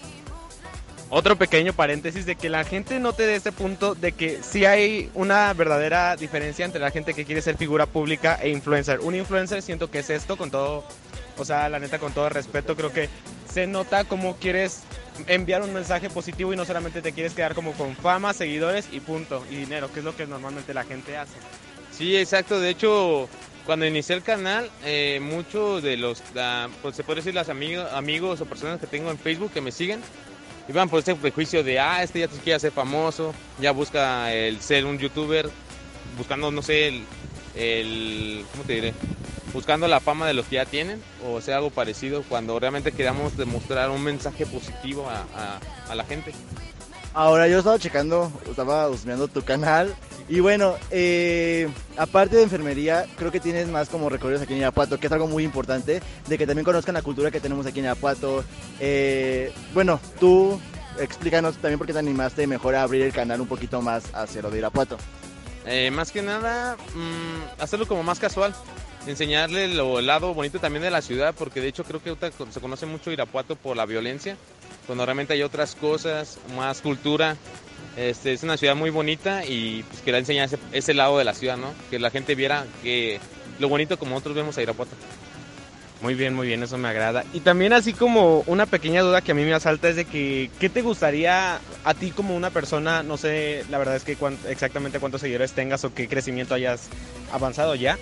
Otro 1.14 1.37
pequeño 1.37 1.75
paréntesis 1.75 2.25
de 2.25 2.37
que 2.37 2.49
la 2.49 2.64
gente 2.64 2.99
note 2.99 3.27
de 3.27 3.35
este 3.35 3.53
punto 3.53 3.95
de 3.95 4.12
que 4.12 4.42
sí 4.42 4.64
hay 4.64 5.11
una 5.12 5.53
verdadera 5.53 6.16
diferencia 6.16 6.64
entre 6.64 6.81
la 6.81 6.90
gente 6.90 7.12
que 7.12 7.27
quiere 7.27 7.42
ser 7.42 7.59
figura 7.59 7.85
pública 7.85 8.38
e 8.40 8.49
influencer. 8.49 9.01
Un 9.01 9.14
influencer 9.14 9.61
siento 9.61 9.90
que 9.90 9.99
es 9.99 10.09
esto 10.09 10.38
con 10.38 10.51
todo, 10.51 10.85
o 11.37 11.45
sea, 11.45 11.68
la 11.68 11.79
neta 11.81 11.99
con 11.99 12.14
todo 12.14 12.31
respeto, 12.31 12.77
creo 12.77 12.95
que 12.95 13.11
se 13.53 13.66
nota 13.66 14.05
como 14.05 14.37
quieres 14.37 14.85
enviar 15.27 15.61
un 15.61 15.75
mensaje 15.75 16.09
positivo 16.09 16.55
y 16.55 16.57
no 16.57 16.64
solamente 16.64 17.03
te 17.03 17.12
quieres 17.12 17.35
quedar 17.35 17.55
como 17.55 17.73
con 17.73 17.95
fama, 17.95 18.33
seguidores 18.33 18.88
y 18.90 19.01
punto, 19.01 19.45
y 19.51 19.57
dinero, 19.57 19.92
que 19.92 19.99
es 19.99 20.05
lo 20.07 20.16
que 20.16 20.27
normalmente 20.27 20.73
la 20.73 20.85
gente 20.85 21.18
hace. 21.18 21.37
Sí, 21.90 22.16
exacto. 22.16 22.59
De 22.59 22.71
hecho, 22.71 23.29
cuando 23.66 23.87
inicié 23.87 24.16
el 24.16 24.22
canal, 24.22 24.70
eh, 24.85 25.20
muchos 25.22 25.83
de 25.83 25.96
los, 25.96 26.22
pues 26.83 26.96
se 26.96 27.05
puede 27.05 27.16
decir, 27.20 27.35
los 27.35 27.48
amigos, 27.48 27.90
amigos 27.92 28.40
o 28.40 28.46
personas 28.46 28.81
que 28.81 28.87
tengo 28.87 29.11
en 29.11 29.18
Facebook 29.18 29.53
que 29.53 29.61
me 29.61 29.70
siguen, 29.72 30.01
iban 30.68 30.88
por 30.88 30.98
este 31.01 31.14
prejuicio 31.14 31.62
de, 31.64 31.79
ah, 31.79 32.03
este 32.03 32.20
ya 32.20 32.29
te 32.29 32.38
quiere 32.38 32.59
ser 32.61 32.72
famoso, 32.72 33.35
ya 33.61 33.72
busca 33.72 34.33
el 34.33 34.61
ser 34.61 34.85
un 34.85 34.98
youtuber, 34.98 35.48
buscando, 36.18 36.51
no 36.51 36.62
sé, 36.62 36.88
el, 36.88 37.05
el 37.55 38.44
¿cómo 38.53 38.64
te 38.64 38.72
diré? 38.75 38.94
Buscando 39.53 39.87
la 39.87 40.01
fama 40.01 40.27
de 40.27 40.35
los 40.35 40.46
que 40.46 40.57
ya 40.57 40.64
tienen, 40.64 41.03
o 41.27 41.40
sea, 41.40 41.57
algo 41.59 41.70
parecido, 41.70 42.22
cuando 42.29 42.59
realmente 42.59 42.90
queríamos 42.92 43.37
demostrar 43.37 43.90
un 43.90 44.03
mensaje 44.03 44.46
positivo 44.46 45.09
a, 45.09 45.25
a- 45.38 45.61
a 45.90 45.94
la 45.94 46.05
gente. 46.05 46.33
Ahora 47.14 47.46
yo 47.48 47.59
estaba 47.59 47.79
checando, 47.79 48.33
estaba 48.48 48.88
husmeando 48.88 49.29
tu 49.29 49.42
canal 49.42 49.94
y 50.29 50.41
bueno, 50.41 50.77
eh, 50.91 51.69
aparte 51.97 52.37
de 52.37 52.43
enfermería, 52.43 53.07
creo 53.17 53.31
que 53.31 53.41
tienes 53.41 53.69
más 53.69 53.89
como 53.89 54.09
recorridos 54.09 54.43
aquí 54.43 54.53
en 54.55 54.61
Irapuato, 54.61 54.99
que 54.99 55.07
es 55.07 55.13
algo 55.13 55.27
muy 55.27 55.45
importante, 55.45 56.01
de 56.27 56.39
que 56.39 56.47
también 56.47 56.65
conozcan 56.65 56.95
la 56.95 57.03
cultura 57.03 57.31
que 57.31 57.41
tenemos 57.41 57.67
aquí 57.67 57.81
en 57.81 57.87
Irapuato. 57.87 58.45
Eh, 58.81 59.53
bueno, 59.75 60.01
tú 60.21 60.61
explícanos 60.99 61.57
también 61.57 61.79
por 61.79 61.87
qué 61.87 61.93
te 61.93 61.99
animaste 61.99 62.47
mejor 62.47 62.75
a 62.75 62.83
abrir 62.83 63.03
el 63.03 63.13
canal 63.13 63.41
un 63.41 63.49
poquito 63.49 63.83
más 63.83 64.05
hacia 64.15 64.43
lo 64.43 64.51
de 64.51 64.59
Irapuato. 64.59 64.97
Eh, 65.67 65.91
más 65.91 66.11
que 66.11 66.23
nada, 66.23 66.77
mm, 66.95 67.61
hacerlo 67.63 67.87
como 67.87 68.03
más 68.03 68.19
casual. 68.19 68.55
Enseñarle 69.07 69.69
lo, 69.69 69.99
el 69.99 70.07
lado 70.07 70.33
bonito 70.33 70.61
también 70.61 70.83
de 70.83 70.91
la 70.91 71.03
ciudad, 71.03 71.35
porque 71.37 71.61
de 71.61 71.69
hecho 71.69 71.85
creo 71.85 72.03
que 72.03 72.15
se 72.51 72.61
conoce 72.61 72.87
mucho 72.87 73.11
Irapuato 73.11 73.57
por 73.57 73.77
la 73.77 73.85
violencia, 73.85 74.37
cuando 74.87 75.05
realmente 75.05 75.33
hay 75.33 75.43
otras 75.43 75.75
cosas, 75.75 76.39
más 76.57 76.81
cultura. 76.81 77.37
Este, 77.96 78.33
es 78.33 78.42
una 78.42 78.57
ciudad 78.57 78.74
muy 78.74 78.90
bonita 78.90 79.44
y 79.44 79.83
pues 79.88 80.00
quería 80.00 80.18
enseñar 80.18 80.46
ese, 80.46 80.59
ese 80.72 80.94
lado 80.94 81.18
de 81.18 81.24
la 81.24 81.35
ciudad, 81.35 81.57
¿no? 81.59 81.68
Que 81.90 81.98
la 81.98 82.11
gente 82.11 82.35
viera 82.35 82.64
que 82.83 83.20
lo 83.59 83.68
bonito 83.68 83.98
como 83.98 84.12
nosotros 84.12 84.35
vemos 84.37 84.57
a 84.57 84.62
Irapuato. 84.62 84.92
Muy 86.00 86.14
bien, 86.14 86.35
muy 86.35 86.48
bien, 86.48 86.61
eso 86.64 86.76
me 86.78 86.88
agrada. 86.88 87.22
Y 87.33 87.40
también 87.40 87.72
así 87.72 87.92
como 87.92 88.42
una 88.48 88.66
pequeña 88.66 89.02
duda 89.02 89.20
que 89.20 89.31
a 89.33 89.35
mí 89.37 89.44
me 89.44 89.55
asalta 89.55 89.88
es 89.88 89.94
de 89.94 90.05
que, 90.05 90.50
¿qué 90.59 90.68
te 90.68 90.83
gustaría 90.83 91.61
a 91.85 91.94
ti 91.94 92.11
como 92.11 92.35
una 92.35 92.50
persona? 92.50 93.05
No 93.05 93.16
sé, 93.16 93.64
la 93.70 93.78
verdad 93.78 93.94
es 93.94 94.02
que 94.02 94.16
cuán- 94.16 94.37
exactamente 94.48 94.98
cuántos 94.98 95.20
seguidores 95.20 95.52
tengas 95.52 95.85
o 95.85 95.94
qué 95.94 96.09
crecimiento 96.09 96.55
hayas 96.55 96.88
avanzado 97.33 97.76
ya. 97.76 97.98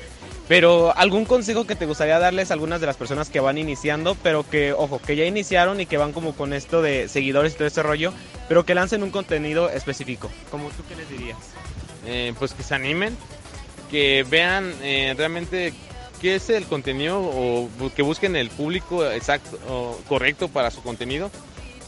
Pero 0.51 0.93
algún 0.99 1.27
consejo 1.27 1.65
que 1.65 1.77
te 1.77 1.87
gustaría 1.87 2.19
darles 2.19 2.51
a 2.51 2.55
algunas 2.55 2.81
de 2.81 2.87
las 2.89 2.97
personas 2.97 3.31
que 3.31 3.39
van 3.39 3.57
iniciando, 3.57 4.17
pero 4.21 4.43
que, 4.43 4.73
ojo, 4.73 4.99
que 4.99 5.15
ya 5.15 5.25
iniciaron 5.25 5.81
y 5.81 5.87
que 5.87 5.97
van 5.97 6.13
como 6.13 6.35
con 6.35 6.53
esto 6.53 6.83
de 6.83 7.07
seguidores 7.07 7.53
y 7.53 7.57
todo 7.57 7.69
ese 7.69 7.85
rollo, 7.85 8.13
pero 8.49 8.67
que 8.67 8.75
lancen 8.75 9.05
un 9.05 9.11
contenido 9.11 9.71
específico. 9.71 10.29
Como 10.51 10.71
tú 10.71 10.83
qué 10.89 10.97
les 10.97 11.09
dirías? 11.09 11.39
Eh, 12.05 12.35
pues 12.37 12.53
que 12.53 12.65
se 12.65 12.75
animen, 12.75 13.17
que 13.93 14.27
vean 14.29 14.75
eh, 14.83 15.15
realmente 15.17 15.73
qué 16.21 16.35
es 16.35 16.51
el 16.51 16.65
contenido 16.65 17.21
o 17.21 17.69
que 17.95 18.03
busquen 18.03 18.35
el 18.35 18.51
público 18.51 19.09
exacto 19.09 19.57
o 19.69 20.01
correcto 20.09 20.49
para 20.49 20.73
su 20.73 20.83
contenido. 20.83 21.31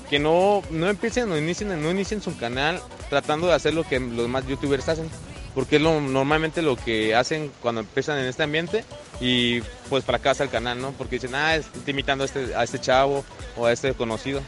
Que 0.09 0.21
no, 0.21 0.63
no 0.71 0.89
empiecen 0.89 1.33
o 1.33 1.37
inicien, 1.37 1.83
no 1.83 1.91
inicien 1.91 2.23
su 2.23 2.37
canal 2.37 2.81
tratando 3.11 3.49
de 3.49 3.55
hacer 3.55 3.75
lo 3.75 3.83
que 3.83 3.99
los 3.99 4.19
demás 4.19 4.47
youtubers 4.47 4.89
hacen. 4.89 5.11
Porque 5.55 5.77
es 5.77 5.83
lo, 5.83 6.01
normalmente 6.01 6.63
lo 6.63 6.77
que 6.77 7.15
hacen 7.15 7.53
cuando 7.61 7.83
empiezan 7.83 8.19
en 8.19 8.27
este 8.27 8.43
ambiente 8.43 8.85
y 9.21 9.61
pues 9.89 10.05
fracasa 10.05 10.45
el 10.45 10.51
canal, 10.51 10.81
¿no? 10.81 10.93
Porque 10.93 11.17
dicen, 11.17 11.35
ah, 11.35 11.57
estoy 11.57 11.83
imitando 11.87 12.25
a 12.25 12.27
este, 12.27 12.55
a 12.55 12.65
este 12.65 12.79
chavo 12.79 13.25
o 13.57 13.67
a 13.67 13.73
este 13.73 13.93
conocido. 13.95 14.41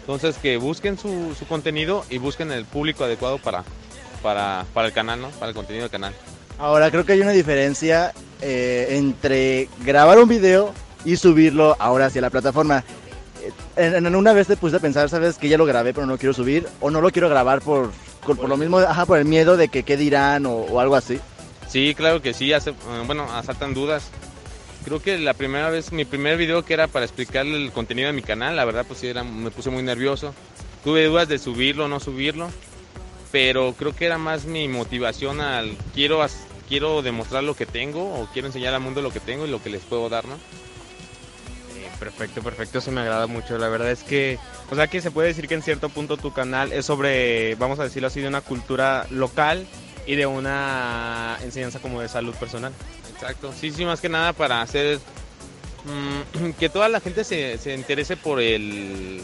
Entonces 0.00 0.36
que 0.36 0.56
busquen 0.56 0.98
su, 0.98 1.34
contenido 1.48 2.04
y 2.10 2.18
busquen 2.18 2.50
el 2.52 2.64
público 2.64 3.04
adecuado 3.04 3.38
para, 3.38 3.64
para, 4.22 4.66
para 4.74 4.88
el 4.88 4.92
canal, 4.92 5.20
¿no? 5.20 5.28
Para 5.30 5.50
el 5.50 5.54
contenido 5.54 5.84
del 5.84 5.90
canal. 5.90 6.14
Ahora 6.58 6.90
creo 6.90 7.06
que 7.06 7.12
hay 7.12 7.20
una 7.20 7.30
diferencia 7.30 8.12
eh, 8.42 8.88
entre 8.90 9.68
grabar 9.84 10.18
un 10.18 10.28
video 10.28 10.74
y 11.04 11.16
subirlo 11.16 11.76
ahora 11.78 12.06
hacia 12.06 12.20
la 12.20 12.30
plataforma. 12.30 12.84
Eh, 13.76 13.92
En, 13.96 14.14
una 14.14 14.32
vez 14.32 14.46
te 14.46 14.56
puse 14.56 14.76
a 14.76 14.80
pensar, 14.80 15.08
sabes, 15.08 15.36
que 15.38 15.48
ya 15.48 15.56
lo 15.58 15.66
grabé 15.66 15.92
pero 15.94 16.06
no 16.06 16.18
quiero 16.18 16.32
subir 16.34 16.66
o 16.80 16.90
no 16.90 17.00
lo 17.00 17.10
quiero 17.10 17.28
grabar 17.28 17.60
por, 17.60 17.90
por, 18.26 18.36
por 18.36 18.48
lo 18.48 18.56
mismo, 18.56 18.78
ajá, 18.78 19.06
por 19.06 19.18
el 19.18 19.24
miedo 19.24 19.56
de 19.56 19.68
que 19.68 19.82
qué 19.82 19.96
dirán 19.96 20.46
o, 20.46 20.52
o 20.52 20.80
algo 20.80 20.96
así. 20.96 21.20
Sí, 21.68 21.94
claro 21.96 22.20
que 22.20 22.34
sí, 22.34 22.52
hace- 22.52 22.70
eh, 22.70 22.74
bueno, 23.06 23.24
asaltan 23.32 23.74
dudas. 23.74 24.10
Creo 24.84 25.00
que 25.02 25.18
la 25.18 25.34
primera 25.34 25.68
vez, 25.70 25.92
mi 25.92 26.04
primer 26.04 26.36
video 26.38 26.64
que 26.64 26.72
era 26.74 26.88
para 26.88 27.04
explicarle 27.04 27.56
el 27.62 27.70
contenido 27.70 28.06
de 28.08 28.12
mi 28.14 28.22
canal, 28.22 28.56
la 28.56 28.64
verdad 28.64 28.84
pues 28.88 29.00
sí, 29.00 29.06
era, 29.08 29.22
me 29.24 29.50
puse 29.50 29.70
muy 29.70 29.82
nervioso. 29.82 30.34
Tuve 30.82 31.04
dudas 31.04 31.28
de 31.28 31.38
subirlo 31.38 31.84
o 31.84 31.88
no 31.88 32.00
subirlo, 32.00 32.48
pero 33.30 33.74
creo 33.78 33.94
que 33.94 34.06
era 34.06 34.18
más 34.18 34.46
mi 34.46 34.66
motivación 34.68 35.40
al 35.40 35.76
quiero, 35.94 36.24
quiero 36.68 37.02
demostrar 37.02 37.44
lo 37.44 37.54
que 37.54 37.66
tengo 37.66 38.02
o 38.14 38.26
quiero 38.32 38.48
enseñar 38.48 38.72
al 38.74 38.80
mundo 38.80 39.02
lo 39.02 39.10
que 39.12 39.20
tengo 39.20 39.46
y 39.46 39.50
lo 39.50 39.62
que 39.62 39.70
les 39.70 39.82
puedo 39.82 40.08
dar, 40.08 40.24
¿no? 40.26 40.36
Perfecto, 42.00 42.42
perfecto, 42.42 42.78
eso 42.78 42.90
me 42.90 43.02
agrada 43.02 43.26
mucho. 43.26 43.58
La 43.58 43.68
verdad 43.68 43.90
es 43.90 44.02
que, 44.02 44.38
o 44.70 44.74
sea 44.74 44.88
que 44.88 45.02
se 45.02 45.10
puede 45.10 45.28
decir 45.28 45.46
que 45.46 45.54
en 45.54 45.62
cierto 45.62 45.90
punto 45.90 46.16
tu 46.16 46.32
canal 46.32 46.72
es 46.72 46.86
sobre, 46.86 47.54
vamos 47.56 47.78
a 47.78 47.84
decirlo 47.84 48.08
así, 48.08 48.22
de 48.22 48.28
una 48.28 48.40
cultura 48.40 49.06
local 49.10 49.66
y 50.06 50.16
de 50.16 50.24
una 50.24 51.36
enseñanza 51.42 51.78
como 51.78 52.00
de 52.00 52.08
salud 52.08 52.34
personal. 52.36 52.72
Exacto, 53.12 53.52
sí, 53.52 53.70
sí, 53.70 53.84
más 53.84 54.00
que 54.00 54.08
nada 54.08 54.32
para 54.32 54.62
hacer 54.62 54.98
mm, 55.84 56.50
que 56.58 56.70
toda 56.70 56.88
la 56.88 57.00
gente 57.00 57.22
se, 57.22 57.58
se 57.58 57.74
interese 57.74 58.16
por 58.16 58.40
el 58.40 59.20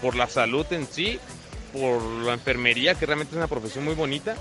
por 0.00 0.14
la 0.14 0.28
salud 0.28 0.66
en 0.70 0.86
sí, 0.86 1.18
por 1.72 2.00
la 2.02 2.34
enfermería, 2.34 2.94
que 2.94 3.04
realmente 3.04 3.32
es 3.32 3.36
una 3.36 3.48
profesión 3.48 3.84
muy 3.84 3.94
bonita 3.94 4.36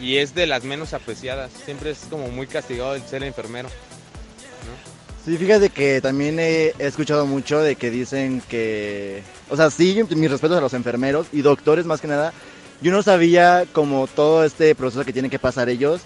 y 0.00 0.16
es 0.16 0.34
de 0.34 0.46
las 0.46 0.64
menos 0.64 0.94
apreciadas. 0.94 1.50
Siempre 1.64 1.90
es 1.90 2.06
como 2.08 2.28
muy 2.28 2.46
castigado 2.46 2.94
el 2.94 3.02
ser 3.02 3.22
enfermero. 3.22 3.68
Sí, 5.28 5.36
fíjate 5.36 5.68
que 5.68 6.00
también 6.00 6.40
he, 6.40 6.72
escuchado 6.78 7.26
mucho 7.26 7.60
de 7.60 7.76
que 7.76 7.90
dicen 7.90 8.40
que, 8.48 9.22
o 9.50 9.58
sea, 9.58 9.70
sí, 9.70 10.02
mis 10.16 10.30
respetos 10.30 10.56
a 10.56 10.62
los 10.62 10.72
enfermeros 10.72 11.26
y 11.34 11.42
doctores 11.42 11.84
más 11.84 12.00
que 12.00 12.08
nada. 12.08 12.32
Yo 12.80 12.92
no 12.92 13.02
sabía 13.02 13.66
como 13.72 14.06
todo 14.06 14.42
este 14.42 14.74
proceso 14.74 15.04
que 15.04 15.12
tienen 15.12 15.30
que 15.30 15.38
pasar 15.38 15.68
ellos, 15.68 16.00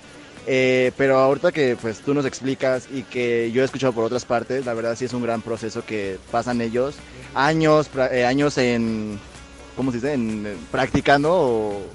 eh, 0.49 0.91
pero 0.97 1.19
ahorita 1.19 1.53
que 1.53 1.77
pues 1.81 2.01
tú 2.01 2.15
nos 2.15 2.27
explicas 2.27 2.89
y 2.93 3.05
que 3.05 3.53
yo 3.53 3.63
he 3.63 3.65
escuchado 3.65 3.93
por 3.93 4.03
otras 4.03 4.25
partes, 4.25 4.67
la 4.67 4.75
verdad 4.75 4.97
sí 4.97 5.05
es 5.05 5.13
un 5.13 5.23
gran 5.23 5.41
proceso 5.41 5.85
que 5.87 6.19
pasan 6.33 6.61
ellos. 6.61 6.97
Años, 7.33 7.91
eh, 8.11 8.25
años 8.25 8.59
en, 8.59 9.21
¿cómo 9.77 9.93
se 9.93 9.99
dice? 9.99 10.15
En, 10.15 10.47
eh, 10.49 10.57
practicando 10.73 11.33
o, 11.33 11.87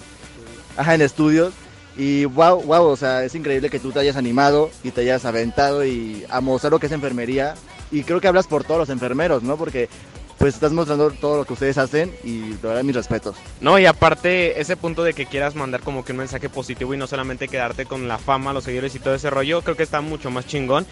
ajá, 0.78 0.96
en 0.96 1.02
estudios. 1.02 1.52
Y 1.98 2.26
wow, 2.26 2.62
wow, 2.62 2.84
o 2.84 2.96
sea, 2.96 3.24
es 3.24 3.34
increíble 3.34 3.70
que 3.70 3.80
tú 3.80 3.92
te 3.92 4.00
hayas 4.00 4.16
animado 4.16 4.70
y 4.84 4.92
te 4.92 5.02
hayas 5.02 5.26
aventado 5.26 5.84
y 5.84 6.26
a 6.30 6.42
mostrar 6.42 6.72
lo 6.72 6.80
que 6.80 6.86
es 6.86 6.92
enfermería. 6.92 7.56
Y 7.92 8.04
creo 8.04 8.22
que 8.22 8.28
hablas 8.28 8.48
por 8.48 8.64
todos 8.64 8.80
los 8.80 8.90
enfermeros, 8.90 9.42
¿no? 9.42 9.58
Porque 9.58 9.90
pues 10.38 10.54
estás 10.54 10.72
mostrando 10.72 11.10
todo 11.10 11.38
lo 11.38 11.46
que 11.46 11.54
ustedes 11.54 11.80
hacen 11.80 12.14
y 12.24 12.42
de 12.42 12.68
verdad 12.68 12.84
mis 12.84 12.96
respetos. 12.96 13.36
No, 13.60 13.80
y 13.80 13.88
aparte 13.88 14.62
ese 14.62 14.78
punto 14.78 15.04
de 15.04 15.14
que 15.14 15.26
quieras 15.26 15.56
mandar 15.56 15.82
como 15.82 16.06
que 16.06 16.12
un 16.12 16.20
mensaje 16.20 16.50
positivo 16.50 16.94
y 16.94 16.98
no 16.98 17.08
solamente 17.08 17.48
quedarte 17.48 17.86
con 17.86 18.08
la 18.08 18.20
fama, 18.20 18.54
los 18.54 18.66
seguidores 18.66 18.94
y 18.94 19.00
todo 19.00 19.16
ese 19.16 19.32
rollo, 19.32 19.64
creo 19.64 19.76
que 19.76 19.84
está 19.84 20.02
mucho 20.02 20.30
más 20.30 20.46
chingón. 20.46 20.86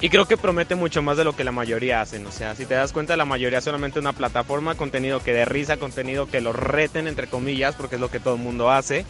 Y 0.00 0.10
creo 0.10 0.26
que 0.26 0.36
promete 0.36 0.76
mucho 0.76 1.02
más 1.02 1.16
de 1.16 1.24
lo 1.24 1.34
que 1.34 1.42
la 1.42 1.50
mayoría 1.50 2.00
hacen. 2.00 2.24
O 2.24 2.30
sea, 2.30 2.54
si 2.54 2.66
te 2.66 2.74
das 2.74 2.92
cuenta, 2.92 3.16
la 3.16 3.24
mayoría 3.24 3.60
solamente 3.60 3.98
una 3.98 4.12
plataforma, 4.12 4.76
contenido 4.76 5.20
que 5.20 5.32
de 5.32 5.44
risa, 5.44 5.76
contenido 5.76 6.26
que 6.26 6.40
los 6.40 6.54
reten, 6.54 7.08
entre 7.08 7.26
comillas, 7.26 7.74
porque 7.74 7.96
es 7.96 8.00
lo 8.00 8.08
que 8.08 8.20
todo 8.20 8.36
el 8.36 8.40
mundo 8.40 8.70
hace. 8.70 9.04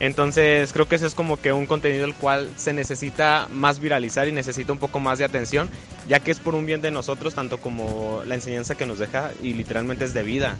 Entonces 0.00 0.72
creo 0.72 0.88
que 0.88 0.96
ese 0.96 1.06
es 1.06 1.14
como 1.14 1.36
que 1.36 1.52
un 1.52 1.66
contenido 1.66 2.06
el 2.06 2.14
cual 2.14 2.48
se 2.56 2.72
necesita 2.72 3.48
más 3.52 3.80
viralizar 3.80 4.26
y 4.26 4.32
necesita 4.32 4.72
un 4.72 4.78
poco 4.78 4.98
más 4.98 5.18
de 5.18 5.26
atención, 5.26 5.68
ya 6.08 6.20
que 6.20 6.30
es 6.30 6.40
por 6.40 6.54
un 6.54 6.64
bien 6.64 6.80
de 6.80 6.90
nosotros, 6.90 7.34
tanto 7.34 7.58
como 7.58 8.22
la 8.26 8.34
enseñanza 8.34 8.74
que 8.74 8.86
nos 8.86 8.98
deja 8.98 9.30
y 9.42 9.52
literalmente 9.52 10.06
es 10.06 10.14
de 10.14 10.22
vida. 10.22 10.56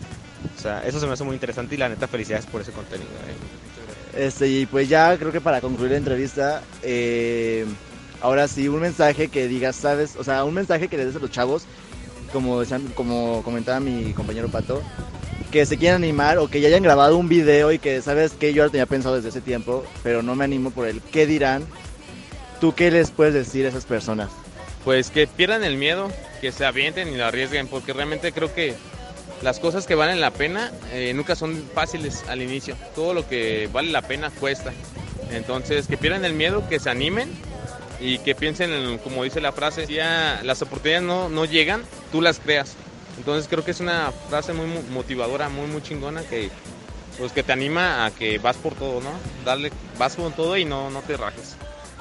O 0.56 0.60
sea, 0.60 0.86
eso 0.86 1.00
se 1.00 1.06
me 1.06 1.14
hace 1.14 1.24
muy 1.24 1.34
interesante 1.34 1.74
y 1.74 1.78
la 1.78 1.88
neta 1.88 2.06
felicidades 2.06 2.44
por 2.46 2.60
ese 2.60 2.72
contenido. 2.72 3.08
eh. 3.08 4.26
Este, 4.26 4.48
y 4.48 4.66
pues 4.66 4.88
ya 4.88 5.16
creo 5.16 5.32
que 5.32 5.40
para 5.40 5.60
concluir 5.60 5.92
la 5.92 5.98
entrevista, 5.98 6.62
eh, 6.82 7.64
ahora 8.20 8.46
sí, 8.46 8.68
un 8.68 8.80
mensaje 8.80 9.28
que 9.28 9.48
digas, 9.48 9.76
¿sabes? 9.76 10.16
O 10.16 10.24
sea, 10.24 10.44
un 10.44 10.52
mensaje 10.52 10.88
que 10.88 10.98
le 10.98 11.06
des 11.06 11.16
a 11.16 11.18
los 11.18 11.30
chavos, 11.30 11.64
como, 12.32 12.62
como 12.94 13.42
comentaba 13.42 13.80
mi 13.80 14.12
compañero 14.12 14.48
Pato, 14.48 14.82
que 15.50 15.66
se 15.66 15.76
quieran 15.76 16.02
animar 16.02 16.38
o 16.38 16.48
que 16.48 16.60
ya 16.60 16.68
hayan 16.68 16.82
grabado 16.82 17.16
un 17.16 17.28
video 17.28 17.72
y 17.72 17.78
que, 17.78 18.00
¿sabes 18.02 18.32
que 18.32 18.52
Yo 18.52 18.64
lo 18.64 18.70
tenía 18.70 18.86
pensado 18.86 19.16
desde 19.16 19.30
ese 19.30 19.40
tiempo, 19.40 19.84
pero 20.02 20.22
no 20.22 20.34
me 20.34 20.44
animo 20.44 20.70
por 20.70 20.86
el 20.86 21.00
qué 21.00 21.26
dirán. 21.26 21.64
¿Tú 22.60 22.74
qué 22.74 22.90
les 22.90 23.10
puedes 23.10 23.34
decir 23.34 23.64
a 23.66 23.70
esas 23.70 23.86
personas? 23.86 24.30
Pues 24.84 25.10
que 25.10 25.26
pierdan 25.26 25.64
el 25.64 25.76
miedo, 25.76 26.10
que 26.40 26.52
se 26.52 26.64
avienten 26.64 27.08
y 27.08 27.16
lo 27.16 27.24
arriesguen, 27.24 27.68
porque 27.68 27.92
realmente 27.92 28.32
creo 28.32 28.52
que 28.54 28.74
las 29.42 29.58
cosas 29.58 29.86
que 29.86 29.94
valen 29.94 30.20
la 30.20 30.30
pena 30.30 30.70
eh, 30.92 31.12
nunca 31.14 31.34
son 31.34 31.64
fáciles 31.74 32.24
al 32.28 32.42
inicio. 32.42 32.76
Todo 32.94 33.14
lo 33.14 33.28
que 33.28 33.68
vale 33.72 33.90
la 33.90 34.02
pena 34.02 34.30
cuesta. 34.30 34.72
Entonces, 35.30 35.86
que 35.86 35.96
pierdan 35.96 36.24
el 36.24 36.34
miedo, 36.34 36.68
que 36.68 36.80
se 36.80 36.90
animen 36.90 37.30
y 38.00 38.18
que 38.18 38.34
piensen, 38.34 38.72
en, 38.72 38.98
como 38.98 39.24
dice 39.24 39.40
la 39.40 39.52
frase, 39.52 39.86
ya 39.86 40.40
las 40.42 40.60
oportunidades 40.62 41.06
no, 41.06 41.28
no 41.28 41.44
llegan, 41.44 41.82
tú 42.12 42.20
las 42.20 42.40
creas. 42.40 42.76
Entonces 43.18 43.46
creo 43.48 43.64
que 43.64 43.70
es 43.72 43.80
una 43.80 44.12
frase 44.28 44.52
muy 44.52 44.66
mo- 44.66 44.82
motivadora, 44.90 45.48
muy 45.48 45.66
muy 45.66 45.82
chingona 45.82 46.22
que 46.22 46.50
pues 47.18 47.32
que 47.32 47.42
te 47.42 47.52
anima 47.52 48.06
a 48.06 48.10
que 48.10 48.38
vas 48.38 48.56
por 48.56 48.74
todo, 48.74 49.00
¿no? 49.00 49.10
Darle, 49.44 49.70
vas 49.98 50.14
con 50.14 50.32
todo 50.32 50.56
y 50.56 50.64
no, 50.64 50.90
no 50.90 51.00
te 51.02 51.16
rajes. 51.16 51.54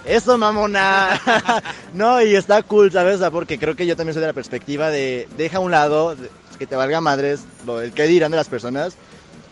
Eso, 0.06 0.38
mamona. 0.38 1.20
no, 1.94 2.22
y 2.22 2.36
está 2.36 2.64
cool, 2.64 2.90
¿sabes? 2.92 3.20
Porque 3.32 3.60
creo 3.60 3.76
que 3.76 3.86
yo 3.86 3.98
también 3.98 4.14
soy 4.14 4.22
de 4.22 4.28
la 4.28 4.34
perspectiva 4.34 4.90
de 4.90 5.28
deja 5.38 5.58
a 5.58 5.62
un 5.62 5.72
lado, 5.72 6.16
que 6.58 6.66
te 6.68 6.76
valga 6.76 7.02
madres 7.02 7.42
lo 7.66 7.80
del 7.80 7.92
que 7.92 8.04
dirán 8.08 8.32
de 8.32 8.38
las 8.38 8.48
personas, 8.48 8.94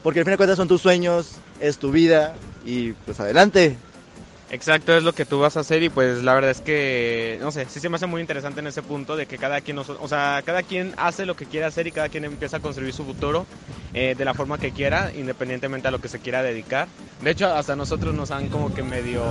porque 0.03 0.19
al 0.19 0.25
fin 0.25 0.31
de 0.31 0.37
cuentas 0.37 0.57
son 0.57 0.69
tus 0.69 0.81
sueños, 0.81 1.31
es 1.59 1.77
tu 1.77 1.91
vida 1.91 2.33
y 2.65 2.93
pues 2.93 3.19
adelante. 3.19 3.77
Exacto, 4.49 4.95
es 4.95 5.03
lo 5.03 5.11
que 5.13 5.25
tú 5.25 5.39
vas 5.39 5.57
a 5.57 5.59
hacer 5.59 5.83
y 5.83 5.89
pues 5.89 6.23
la 6.23 6.33
verdad 6.33 6.51
es 6.51 6.61
que, 6.61 7.37
no 7.41 7.51
sé, 7.51 7.65
sí 7.69 7.81
se 7.81 7.89
me 7.89 7.97
hace 7.97 8.05
muy 8.05 8.21
interesante 8.21 8.61
en 8.61 8.67
ese 8.67 8.81
punto 8.81 9.17
de 9.17 9.25
que 9.25 9.37
cada 9.37 9.59
quien, 9.59 9.75
nos- 9.75 9.89
o 9.89 10.07
sea, 10.07 10.41
cada 10.45 10.63
quien 10.63 10.93
hace 10.95 11.25
lo 11.25 11.35
que 11.35 11.45
quiere 11.45 11.65
hacer 11.65 11.85
y 11.85 11.91
cada 11.91 12.07
quien 12.07 12.23
empieza 12.23 12.57
a 12.57 12.59
construir 12.61 12.93
su 12.93 13.03
futuro 13.03 13.45
eh, 13.93 14.15
de 14.17 14.23
la 14.25 14.33
forma 14.33 14.57
que 14.57 14.71
quiera, 14.71 15.11
independientemente 15.13 15.89
a 15.89 15.91
lo 15.91 15.99
que 15.99 16.07
se 16.07 16.19
quiera 16.19 16.41
dedicar. 16.43 16.87
De 17.21 17.31
hecho, 17.31 17.53
hasta 17.53 17.75
nosotros 17.75 18.15
nos 18.15 18.31
han 18.31 18.47
como 18.47 18.73
que 18.73 18.83
medio... 18.83 19.21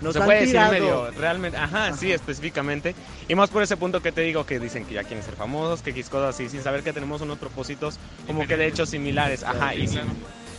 Nos 0.00 0.14
se 0.14 0.18
han 0.20 0.24
puede 0.26 0.38
decir 0.40 0.52
tirado. 0.54 0.72
medio, 0.72 1.10
realmente, 1.12 1.56
ajá, 1.58 1.96
sí, 1.96 2.10
específicamente. 2.12 2.94
Y 3.28 3.34
más 3.36 3.50
por 3.50 3.62
ese 3.62 3.76
punto 3.76 4.00
que 4.00 4.10
te 4.12 4.20
digo, 4.22 4.44
que 4.46 4.58
dicen 4.60 4.84
que 4.84 4.94
ya 4.94 5.02
quieren 5.04 5.24
ser 5.24 5.34
famosos, 5.36 5.80
que 5.82 5.90
X 5.90 6.08
cosas 6.08 6.34
así, 6.34 6.48
sin 6.48 6.62
saber 6.62 6.82
que 6.82 6.92
tenemos 6.92 7.20
unos 7.20 7.38
propósitos 7.38 7.98
como 8.26 8.46
que 8.46 8.56
de 8.56 8.66
hecho 8.66 8.84
similares, 8.86 9.42
ajá, 9.44 9.74
y 9.74 9.86
sí. 9.88 9.98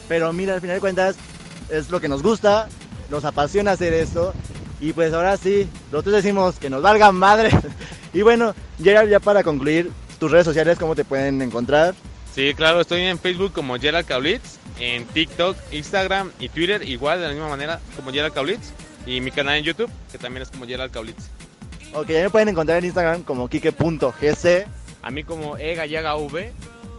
Pero 0.08 0.32
mira, 0.34 0.54
al 0.56 0.62
final 0.62 0.78
de 0.78 0.82
cuentas 0.82 1.16
es 1.70 1.90
lo 1.90 2.00
que 2.00 2.08
nos 2.08 2.24
gusta, 2.24 2.70
nos 3.14 3.26
apasiona 3.26 3.74
hacer 3.74 3.94
esto. 3.94 4.34
Y 4.82 4.92
pues 4.92 5.14
ahora 5.14 5.38
sí, 5.38 5.70
nosotros 5.92 6.16
decimos 6.16 6.56
que 6.56 6.70
nos 6.70 6.82
valga 6.82 7.12
madre. 7.12 7.50
Y 8.16 8.22
bueno, 8.22 8.54
Gerald, 8.80 9.10
ya 9.10 9.20
para 9.20 9.42
concluir, 9.42 9.90
tus 10.20 10.30
redes 10.30 10.46
sociales, 10.46 10.78
¿cómo 10.78 10.94
te 10.94 11.04
pueden 11.04 11.42
encontrar? 11.42 11.96
Sí, 12.36 12.54
claro, 12.54 12.80
estoy 12.80 13.02
en 13.02 13.18
Facebook 13.18 13.54
como 13.54 13.80
Gerald 13.80 14.06
Kaulitz, 14.06 14.60
en 14.80 15.06
TikTok, 15.06 15.58
Instagram 15.72 16.32
y 16.40 16.50
Twitter, 16.50 16.88
igual 16.88 17.20
de 17.20 17.26
la 17.26 17.34
misma 17.34 17.50
manera 17.50 17.80
como 17.96 18.12
Gerald 18.12 18.36
Kaulitz, 18.36 18.72
y 19.08 19.20
mi 19.20 19.32
canal 19.32 19.56
en 19.56 19.64
YouTube, 19.64 19.90
que 20.12 20.20
también 20.20 20.44
es 20.44 20.52
como 20.52 20.68
Gerald 20.68 20.92
Kaulitz. 20.92 21.24
Ok, 21.96 22.10
ya 22.10 22.22
me 22.22 22.30
pueden 22.30 22.50
encontrar 22.50 22.78
en 22.78 22.86
Instagram 22.86 23.24
como 23.24 23.48
kike.gc. 23.48 24.68
A 25.02 25.10
mí 25.10 25.24
como 25.24 25.58
egallaga.v. 25.58 26.54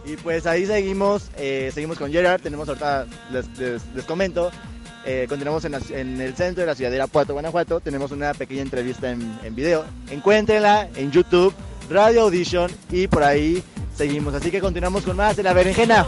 Y 0.05 0.17
pues 0.17 0.45
ahí 0.47 0.65
seguimos, 0.65 1.31
eh, 1.37 1.71
seguimos 1.73 1.97
con 1.97 2.11
Gerard, 2.11 2.41
tenemos 2.41 2.67
ahorita, 2.67 3.07
les 3.31 4.05
comento, 4.05 4.51
eh, 5.07 5.27
continuamos 5.29 5.63
en, 5.65 6.19
el 6.19 6.35
centro 6.35 6.61
de 6.61 6.67
la 6.67 6.73
ciudad 6.73 6.89
de 6.89 6.95
Irapuato, 6.95 7.33
Guanajuato. 7.33 7.79
Tenemos 7.79 8.11
una 8.11 8.33
pequeña 8.33 8.63
entrevista 8.63 9.11
en, 9.11 9.55
video. 9.55 9.85
Encuéntrenla 10.09 10.89
en 10.95 11.11
YouTube, 11.11 11.53
Radio 11.89 12.23
Audition 12.23 12.71
y 12.91 13.07
por 13.07 13.23
ahí 13.23 13.63
seguimos. 13.95 14.33
Así 14.33 14.49
que 14.49 14.59
continuamos 14.59 15.03
con 15.03 15.15
más 15.15 15.35
de 15.35 15.43
la 15.43 15.53
berenjena. 15.53 16.07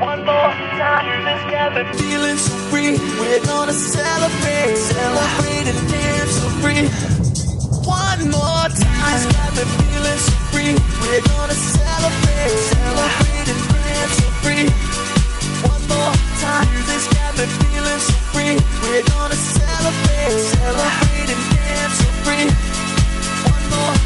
One 0.00 0.26
more 0.26 0.52
time. 0.52 1.24
This 1.24 1.42
got 1.50 1.74
me 1.74 1.82
feeling 1.96 2.36
so 2.36 2.54
free. 2.68 2.98
We're 3.18 3.40
gonna 3.44 3.72
celebrate, 3.72 4.76
celebrate 4.76 5.66
and 5.72 5.88
dance 5.88 6.32
so 6.36 6.48
free. 6.60 6.84
One 7.88 8.22
more 8.28 8.68
time. 8.68 9.20
This 16.86 17.08
got 17.16 17.32
me 17.38 17.46
feeling 17.46 18.00
so 18.00 18.12
free. 18.32 18.56
We're 18.84 19.06
gonna 19.06 19.34
celebrate, 19.34 20.38
celebrate 20.60 21.28
and 21.32 21.42
dance 21.56 21.96
so 21.96 22.08
free. 22.24 22.46
One 23.48 23.64
more 23.72 24.05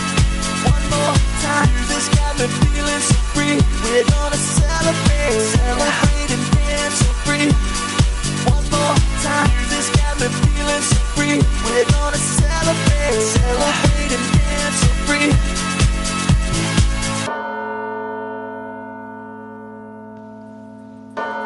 One 0.63 0.85
more 0.93 1.15
time. 1.41 1.69
This 1.89 2.07
got 2.15 2.33
me 2.39 2.45
feeling 2.47 3.03
so 3.09 3.17
free. 3.33 3.57
We're 3.83 4.05
gonna 4.05 4.37
celebrate, 4.37 5.41
celebrate 5.57 6.31
and 6.35 6.45
dance 6.53 6.95
so 7.01 7.09
free. 7.25 7.47
One 8.51 8.65
more 8.69 8.97
time. 9.25 9.49
This 9.71 9.87
got 9.97 10.13
me 10.21 10.27
feeling 10.29 10.83
so 10.91 10.99
free. 11.15 11.37
We're 11.65 11.89
gonna 11.89 12.17
celebrate, 12.17 13.21
celebrate 13.37 14.11
and 14.17 14.25
dance 14.37 14.77
so 14.81 14.89
free. 15.07 15.31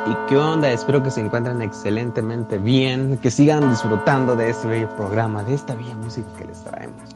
¿Y 0.07 0.13
qué 0.27 0.37
onda? 0.37 0.69
Espero 0.71 1.01
que 1.01 1.09
se 1.09 1.21
encuentren 1.21 1.61
excelentemente 1.63 2.59
bien, 2.59 3.17
que 3.17 3.31
sigan 3.31 3.69
disfrutando 3.71 4.35
de 4.35 4.51
este 4.51 4.67
bello 4.67 4.89
programa, 4.95 5.43
de 5.43 5.55
esta 5.55 5.73
bella 5.73 5.95
música 5.95 6.27
que 6.37 6.45
les 6.45 6.63
traemos. 6.63 7.15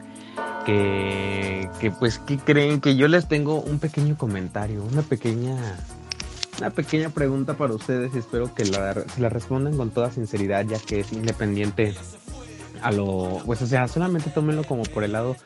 Que, 0.66 1.68
que 1.80 1.90
pues, 1.90 2.18
¿qué 2.18 2.38
creen? 2.38 2.80
Que 2.80 2.96
yo 2.96 3.08
les 3.08 3.28
tengo 3.28 3.60
un 3.60 3.78
pequeño 3.78 4.16
comentario, 4.16 4.84
una 4.84 5.02
pequeña, 5.02 5.56
una 6.58 6.70
pequeña 6.70 7.08
pregunta 7.08 7.54
para 7.54 7.74
ustedes 7.74 8.14
y 8.14 8.18
espero 8.18 8.54
que 8.54 8.66
la, 8.66 8.94
se 8.94 9.20
la 9.20 9.30
respondan 9.30 9.76
con 9.76 9.90
toda 9.90 10.10
sinceridad, 10.12 10.66
ya 10.66 10.78
que 10.78 11.00
es 11.00 11.12
independiente 11.12 11.94
a 12.82 12.92
lo, 12.92 13.40
pues 13.46 13.62
o 13.62 13.66
sea, 13.66 13.88
solamente 13.88 14.30
tómenlo 14.30 14.64
como 14.64 14.82
por 14.84 15.04
el 15.04 15.12
lado 15.12 15.36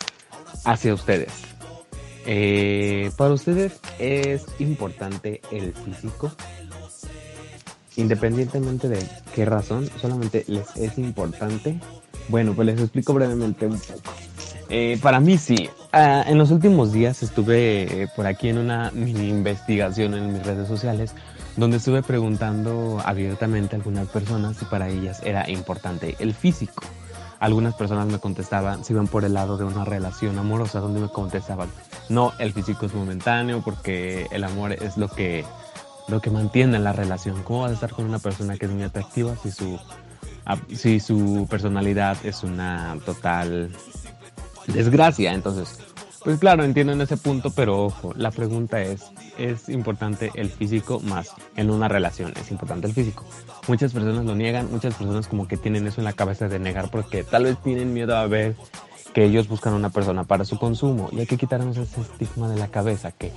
hacia 0.65 0.95
ustedes. 0.95 1.33
Eh, 2.27 3.11
para 3.17 3.35
ustedes 3.35 3.81
es 3.99 4.47
importante 4.59 5.43
el 5.51 5.75
físico, 5.75 6.33
independientemente 7.97 8.89
de 8.89 9.07
qué 9.35 9.45
razón, 9.45 9.89
solamente 10.01 10.45
les 10.47 10.75
es 10.77 10.99
importante. 10.99 11.79
Bueno, 12.29 12.55
pues 12.55 12.67
les 12.67 12.81
explico 12.81 13.13
brevemente 13.13 13.67
un 13.67 13.79
poco. 13.79 14.13
Eh, 14.69 14.99
para 15.03 15.21
mí 15.21 15.39
sí. 15.39 15.69
Ah, 15.93 16.25
en 16.27 16.39
los 16.39 16.51
últimos 16.51 16.93
días 16.93 17.23
estuve 17.23 18.03
eh, 18.03 18.09
por 18.17 18.27
aquí 18.27 18.49
en 18.49 18.59
una 18.59 18.91
mini 18.93 19.29
investigación 19.29 20.15
en 20.15 20.33
mis 20.33 20.45
redes 20.45 20.67
sociales 20.67 21.15
donde 21.57 21.77
estuve 21.77 22.03
preguntando 22.03 23.01
abiertamente 23.05 23.77
a 23.77 23.79
algunas 23.79 24.09
personas 24.09 24.57
si 24.57 24.65
para 24.65 24.89
ellas 24.89 25.21
era 25.25 25.49
importante 25.49 26.17
el 26.19 26.35
físico. 26.35 26.83
Algunas 27.39 27.75
personas 27.75 28.07
me 28.07 28.19
contestaban 28.19 28.85
si 28.85 28.93
iban 28.93 29.07
por 29.07 29.25
el 29.25 29.35
lado 29.35 29.57
de 29.57 29.65
una 29.65 29.85
relación 29.85 30.39
amorosa, 30.39 30.81
donde 30.81 31.01
me 31.01 31.09
contestaban, 31.09 31.69
no, 32.09 32.33
el 32.39 32.53
físico 32.53 32.87
es 32.87 32.95
momentáneo 32.95 33.63
porque 33.63 34.27
el 34.33 34.45
amor 34.45 34.73
es 34.73 34.97
lo 34.97 35.09
que, 35.09 35.45
lo 36.09 36.21
que 36.21 36.31
mantiene 36.31 36.79
la 36.79 36.93
relación. 36.93 37.43
¿Cómo 37.43 37.61
vas 37.61 37.73
a 37.73 37.75
estar 37.75 37.93
con 37.93 38.07
una 38.07 38.19
persona 38.19 38.57
que 38.57 38.67
es 38.67 38.73
muy 38.73 38.83
atractiva 38.83 39.37
si 39.37 39.51
su, 39.51 39.79
ah, 40.47 40.57
si 40.75 41.01
su 41.01 41.47
personalidad 41.49 42.17
es 42.25 42.43
una 42.43 42.97
total 43.05 43.71
desgracia? 44.67 45.33
Entonces, 45.33 45.79
pues 46.25 46.39
claro, 46.39 46.65
entiendo 46.65 46.95
en 46.95 47.03
ese 47.03 47.19
punto, 47.19 47.51
pero 47.51 47.85
ojo, 47.85 48.15
la 48.17 48.31
pregunta 48.31 48.81
es, 48.81 49.13
¿es 49.37 49.69
importante 49.69 50.31
el 50.35 50.49
físico 50.49 51.01
más 51.01 51.31
en 51.55 51.71
una 51.71 51.87
relación? 51.87 52.33
Es 52.41 52.51
importante 52.51 52.87
el 52.87 52.95
físico. 52.95 53.27
Muchas 53.69 53.93
personas 53.93 54.25
lo 54.25 54.35
niegan, 54.35 54.71
muchas 54.71 54.95
personas 54.95 55.29
como 55.29 55.47
que 55.47 55.59
tienen 55.59 55.87
eso 55.87 56.01
en 56.01 56.07
la 56.07 56.15
cabeza 56.15 56.49
de 56.49 56.59
negar 56.59 56.91
porque 56.91 57.25
tal 57.25 57.45
vez 57.45 57.59
tienen 57.63 57.93
miedo 57.93 58.17
a 58.17 58.27
ver 58.27 58.57
que 59.13 59.25
ellos 59.25 59.49
buscan 59.49 59.75
una 59.75 59.91
persona 59.91 60.25
para 60.25 60.47
su 60.47 60.59
consumo 60.59 61.11
y 61.13 61.21
hay 61.21 61.27
que 61.27 61.37
quitarnos 61.37 61.77
ese 61.77 62.01
estigma 62.01 62.49
de 62.49 62.59
la 62.59 62.69
cabeza 62.69 63.13
que 63.13 63.31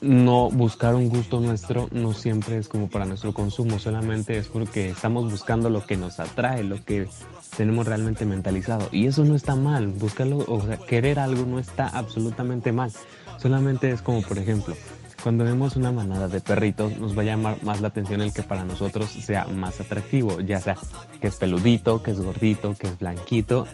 no 0.00 0.50
buscar 0.50 0.94
un 0.94 1.08
gusto 1.08 1.40
nuestro 1.40 1.88
no 1.90 2.12
siempre 2.12 2.58
es 2.58 2.68
como 2.68 2.88
para 2.88 3.06
nuestro 3.06 3.32
consumo, 3.32 3.78
solamente 3.78 4.36
es 4.36 4.48
porque 4.48 4.90
estamos 4.90 5.30
buscando 5.30 5.70
lo 5.70 5.86
que 5.86 5.96
nos 5.96 6.20
atrae, 6.20 6.64
lo 6.64 6.84
que 6.84 7.08
tenemos 7.56 7.86
realmente 7.86 8.24
mentalizado. 8.24 8.88
Y 8.92 9.06
eso 9.06 9.24
no 9.24 9.34
está 9.34 9.56
mal, 9.56 9.88
buscarlo, 9.88 10.38
o 10.46 10.62
sea, 10.64 10.76
querer 10.76 11.18
algo 11.18 11.44
no 11.46 11.58
está 11.58 11.88
absolutamente 11.88 12.72
mal. 12.72 12.92
Solamente 13.38 13.90
es 13.90 14.02
como, 14.02 14.22
por 14.22 14.38
ejemplo, 14.38 14.74
cuando 15.22 15.44
vemos 15.44 15.76
una 15.76 15.90
manada 15.90 16.28
de 16.28 16.40
perritos, 16.40 16.98
nos 16.98 17.16
va 17.16 17.22
a 17.22 17.24
llamar 17.24 17.62
más 17.62 17.80
la 17.80 17.88
atención 17.88 18.20
el 18.20 18.32
que 18.32 18.42
para 18.42 18.64
nosotros 18.64 19.10
sea 19.10 19.46
más 19.46 19.80
atractivo, 19.80 20.40
ya 20.40 20.60
sea 20.60 20.76
que 21.20 21.28
es 21.28 21.36
peludito, 21.36 22.02
que 22.02 22.12
es 22.12 22.20
gordito, 22.20 22.74
que 22.78 22.86
es 22.86 22.98
blanquito, 22.98 23.66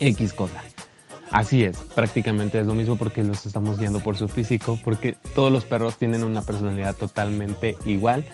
X 0.00 0.32
cosa. 0.32 0.62
Así 1.30 1.64
es, 1.64 1.76
prácticamente 1.94 2.60
es 2.60 2.66
lo 2.66 2.74
mismo 2.74 2.96
porque 2.96 3.24
los 3.24 3.44
estamos 3.44 3.78
guiando 3.78 4.00
por 4.00 4.16
su 4.16 4.28
físico, 4.28 4.78
porque 4.84 5.16
todos 5.34 5.52
los 5.52 5.64
perros 5.64 5.96
tienen 5.96 6.22
una 6.22 6.42
personalidad 6.42 6.94
totalmente 6.94 7.76
igual, 7.84 8.24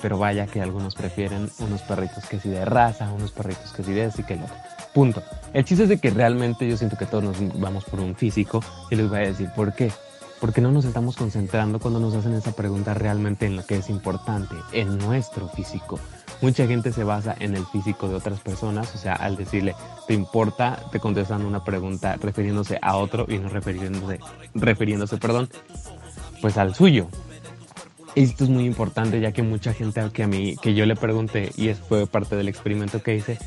pero 0.00 0.18
vaya 0.18 0.46
que 0.46 0.60
algunos 0.60 0.94
prefieren 0.94 1.50
unos 1.58 1.82
perritos 1.82 2.24
que 2.26 2.38
sí 2.38 2.48
de 2.48 2.64
raza, 2.64 3.12
unos 3.12 3.32
perritos 3.32 3.72
que 3.72 3.82
sí 3.82 3.92
de 3.92 4.10
y 4.16 4.22
que 4.22 4.34
el 4.34 4.42
otro. 4.42 4.56
Punto. 4.94 5.22
El 5.52 5.64
chiste 5.64 5.84
es 5.84 5.88
de 5.88 5.98
que 5.98 6.10
realmente 6.10 6.68
yo 6.68 6.76
siento 6.76 6.96
que 6.96 7.06
todos 7.06 7.24
nos 7.24 7.60
vamos 7.60 7.84
por 7.84 8.00
un 8.00 8.14
físico 8.14 8.62
y 8.90 8.96
les 8.96 9.08
voy 9.08 9.18
a 9.18 9.22
decir 9.22 9.50
por 9.54 9.74
qué. 9.74 9.92
Porque 10.40 10.60
no 10.60 10.70
nos 10.70 10.84
estamos 10.84 11.16
concentrando 11.16 11.80
cuando 11.80 11.98
nos 11.98 12.14
hacen 12.14 12.32
esa 12.34 12.52
pregunta 12.52 12.94
realmente 12.94 13.46
en 13.46 13.56
lo 13.56 13.66
que 13.66 13.76
es 13.76 13.90
importante, 13.90 14.54
en 14.72 14.96
nuestro 14.98 15.48
físico. 15.48 15.98
Mucha 16.40 16.68
gente 16.68 16.92
se 16.92 17.02
basa 17.02 17.34
en 17.40 17.56
el 17.56 17.66
físico 17.66 18.08
de 18.08 18.14
otras 18.14 18.38
personas, 18.38 18.94
o 18.94 18.98
sea, 18.98 19.14
al 19.14 19.36
decirle, 19.36 19.74
¿te 20.06 20.14
importa? 20.14 20.78
Te 20.92 21.00
contestan 21.00 21.44
una 21.44 21.64
pregunta 21.64 22.16
refiriéndose 22.20 22.78
a 22.80 22.96
otro 22.96 23.26
y 23.28 23.38
no 23.38 23.48
refiriéndose, 23.48 24.20
refiriéndose, 24.54 25.16
perdón, 25.16 25.48
pues 26.40 26.56
al 26.56 26.76
suyo. 26.76 27.08
Esto 28.18 28.42
es 28.42 28.50
muy 28.50 28.64
importante 28.64 29.20
ya 29.20 29.30
que 29.30 29.44
mucha 29.44 29.72
gente 29.72 30.00
que 30.12 30.24
a 30.24 30.26
mí, 30.26 30.56
que 30.60 30.74
yo 30.74 30.84
le 30.86 30.96
pregunté 30.96 31.52
y 31.56 31.68
es 31.68 31.78
fue 31.78 32.04
parte 32.08 32.34
del 32.34 32.48
experimento 32.48 33.00
que 33.00 33.14
hice, 33.14 33.38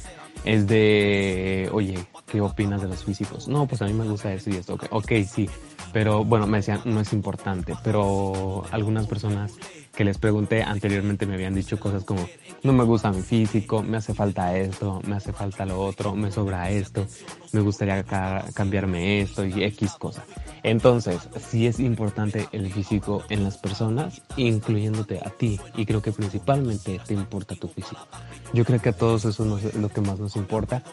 es 0.46 0.66
de, 0.66 1.70
oye, 1.74 2.00
¿qué 2.26 2.40
opinas 2.40 2.82
de 2.82 2.88
los 2.88 3.04
físicos? 3.04 3.50
No, 3.50 3.68
pues 3.68 3.82
a 3.82 3.86
mí 3.86 3.92
me 3.92 4.08
gusta 4.08 4.34
eso 4.34 4.50
y 4.50 4.56
esto. 4.56 4.78
Ok, 4.92 5.12
sí, 5.30 5.50
pero 5.92 6.24
bueno, 6.24 6.48
me 6.48 6.60
decían, 6.60 6.80
no 6.86 7.02
es 7.02 7.12
importante, 7.12 7.74
pero 7.84 8.64
algunas 8.72 9.08
personas 9.08 9.56
que 9.96 10.04
les 10.04 10.18
pregunté 10.18 10.64
anteriormente 10.64 11.26
me 11.26 11.36
habían 11.36 11.54
dicho 11.54 11.80
cosas 11.80 12.04
como, 12.04 12.28
no 12.64 12.74
me 12.74 12.84
gusta 12.84 13.12
mi 13.12 13.22
físico, 13.22 13.84
me 13.84 13.98
hace 13.98 14.14
falta 14.14 14.58
esto, 14.58 15.02
me 15.06 15.16
hace 15.16 15.34
falta 15.34 15.66
lo 15.66 15.82
otro, 15.82 16.16
me 16.16 16.32
sobra 16.32 16.70
esto, 16.70 17.06
me 17.52 17.62
gustaría 17.62 18.04
ca 18.04 18.46
cambiarme 18.54 19.22
esto 19.22 19.46
y 19.46 19.64
X 19.64 19.94
cosa. 20.00 20.24
Entonces, 20.64 21.28
sí 21.40 21.68
es 21.68 21.80
importante 21.80 22.48
el 22.52 22.72
físico 22.72 23.24
en 23.30 23.44
las 23.44 23.58
personas, 23.58 24.22
incluyéndote 24.38 25.20
a 25.20 25.30
ti, 25.30 25.60
y 25.76 25.86
creo 25.86 26.02
que 26.02 26.12
principalmente 26.12 27.00
te 27.06 27.14
importa 27.14 27.56
tu 27.56 27.68
físico. 27.68 28.08
Yo 28.54 28.64
creo 28.64 28.80
que 28.80 28.90
a 28.90 28.94
todos 28.94 29.26
eso 29.26 29.58
es 29.58 29.76
lo 29.76 29.90
que 29.90 30.02
más 30.02 30.20
nos 30.20 30.36
importa. 30.36 30.84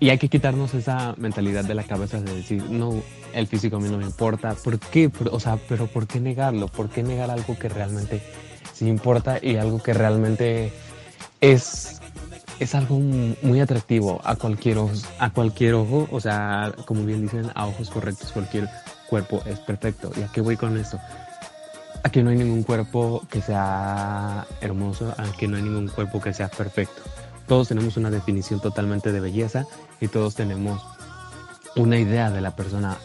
Y 0.00 0.08
hay 0.08 0.18
que 0.18 0.28
quitarnos 0.28 0.72
esa 0.74 1.14
mentalidad 1.18 1.64
de 1.64 1.74
la 1.74 1.84
cabeza 1.84 2.20
de 2.20 2.34
decir, 2.34 2.62
no, 2.70 3.02
el 3.34 3.46
físico 3.46 3.76
a 3.76 3.80
mí 3.80 3.88
no 3.90 3.98
me 3.98 4.04
importa. 4.04 4.54
¿Por 4.54 4.78
qué? 4.78 5.10
O 5.30 5.38
sea, 5.38 5.58
pero 5.68 5.86
¿por 5.86 6.06
qué 6.06 6.20
negarlo? 6.20 6.68
¿Por 6.68 6.88
qué 6.88 7.02
negar 7.02 7.30
algo 7.30 7.58
que 7.58 7.68
realmente 7.68 8.22
sí 8.72 8.88
importa 8.88 9.38
y 9.42 9.56
algo 9.56 9.82
que 9.82 9.92
realmente 9.92 10.72
es, 11.42 12.00
es 12.58 12.74
algo 12.74 12.98
muy 13.42 13.60
atractivo 13.60 14.22
a 14.24 14.36
cualquier, 14.36 14.78
ojo, 14.78 14.92
a 15.18 15.30
cualquier 15.30 15.74
ojo? 15.74 16.08
O 16.10 16.18
sea, 16.18 16.72
como 16.86 17.04
bien 17.04 17.20
dicen, 17.20 17.50
a 17.54 17.66
ojos 17.66 17.90
correctos 17.90 18.32
cualquier 18.32 18.68
cuerpo 19.08 19.42
es 19.44 19.60
perfecto. 19.60 20.10
¿Y 20.16 20.22
a 20.22 20.28
qué 20.32 20.40
voy 20.40 20.56
con 20.56 20.78
esto? 20.78 20.98
aquí 22.02 22.22
no 22.22 22.30
hay 22.30 22.36
ningún 22.36 22.62
cuerpo 22.62 23.22
que 23.30 23.40
sea 23.40 24.46
hermoso, 24.60 25.14
aquí 25.18 25.46
no 25.46 25.56
hay 25.56 25.62
ningún 25.62 25.88
cuerpo 25.88 26.20
que 26.20 26.32
sea 26.32 26.48
perfecto. 26.48 27.02
Todos 27.50 27.66
tenemos 27.66 27.96
una 27.96 28.10
definición 28.12 28.60
totalmente 28.60 29.10
de 29.10 29.18
belleza 29.18 29.66
y 30.00 30.06
todos 30.06 30.36
tenemos 30.36 30.86
una 31.74 31.98
idea 31.98 32.30
de 32.30 32.40
la 32.40 32.54
persona 32.54 32.96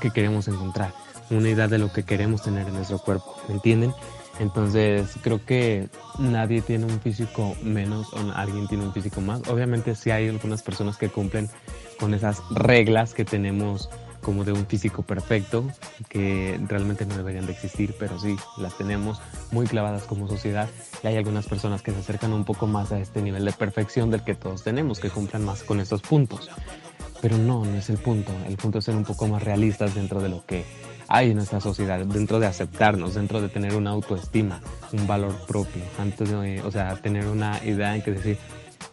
que 0.00 0.12
queremos 0.12 0.46
encontrar, 0.46 0.94
una 1.30 1.48
idea 1.48 1.66
de 1.66 1.78
lo 1.78 1.92
que 1.92 2.04
queremos 2.04 2.42
tener 2.42 2.68
en 2.68 2.74
nuestro 2.74 3.00
cuerpo, 3.00 3.34
¿me 3.48 3.54
entienden? 3.54 3.92
Entonces 4.38 5.10
creo 5.22 5.44
que 5.44 5.88
nadie 6.20 6.62
tiene 6.62 6.84
un 6.84 7.00
físico 7.00 7.56
menos 7.60 8.06
o 8.12 8.18
alguien 8.36 8.68
tiene 8.68 8.84
un 8.84 8.92
físico 8.92 9.20
más. 9.20 9.48
Obviamente 9.48 9.96
sí 9.96 10.12
hay 10.12 10.28
algunas 10.28 10.62
personas 10.62 10.96
que 10.96 11.08
cumplen 11.08 11.50
con 11.98 12.14
esas 12.14 12.40
reglas 12.52 13.14
que 13.14 13.24
tenemos 13.24 13.90
como 14.22 14.44
de 14.44 14.52
un 14.52 14.66
físico 14.66 15.02
perfecto, 15.02 15.64
que 16.08 16.58
realmente 16.66 17.04
no 17.04 17.16
deberían 17.16 17.46
de 17.46 17.52
existir, 17.52 17.94
pero 17.98 18.18
sí, 18.18 18.36
las 18.56 18.76
tenemos 18.78 19.20
muy 19.50 19.66
clavadas 19.66 20.04
como 20.04 20.28
sociedad 20.28 20.68
y 21.02 21.08
hay 21.08 21.16
algunas 21.16 21.46
personas 21.46 21.82
que 21.82 21.92
se 21.92 21.98
acercan 21.98 22.32
un 22.32 22.44
poco 22.44 22.66
más 22.66 22.92
a 22.92 22.98
este 22.98 23.20
nivel 23.20 23.44
de 23.44 23.52
perfección 23.52 24.10
del 24.10 24.24
que 24.24 24.34
todos 24.34 24.62
tenemos, 24.62 25.00
que 25.00 25.10
cumplan 25.10 25.44
más 25.44 25.62
con 25.62 25.80
estos 25.80 26.00
puntos. 26.02 26.50
Pero 27.20 27.38
no, 27.38 27.64
no 27.64 27.76
es 27.76 27.88
el 27.90 27.98
punto, 27.98 28.32
el 28.48 28.56
punto 28.56 28.78
es 28.78 28.84
ser 28.84 28.96
un 28.96 29.04
poco 29.04 29.28
más 29.28 29.42
realistas 29.42 29.94
dentro 29.94 30.20
de 30.20 30.28
lo 30.28 30.44
que 30.44 30.64
hay 31.08 31.30
en 31.30 31.36
nuestra 31.36 31.60
sociedad, 31.60 32.04
dentro 32.06 32.40
de 32.40 32.46
aceptarnos, 32.46 33.14
dentro 33.14 33.40
de 33.40 33.48
tener 33.48 33.74
una 33.74 33.90
autoestima, 33.90 34.60
un 34.92 35.06
valor 35.06 35.34
propio, 35.46 35.82
antes 35.98 36.30
de, 36.30 36.62
o 36.62 36.70
sea, 36.70 36.96
tener 36.96 37.26
una 37.26 37.62
idea 37.64 37.94
en 37.94 38.02
que 38.02 38.12
decir, 38.12 38.38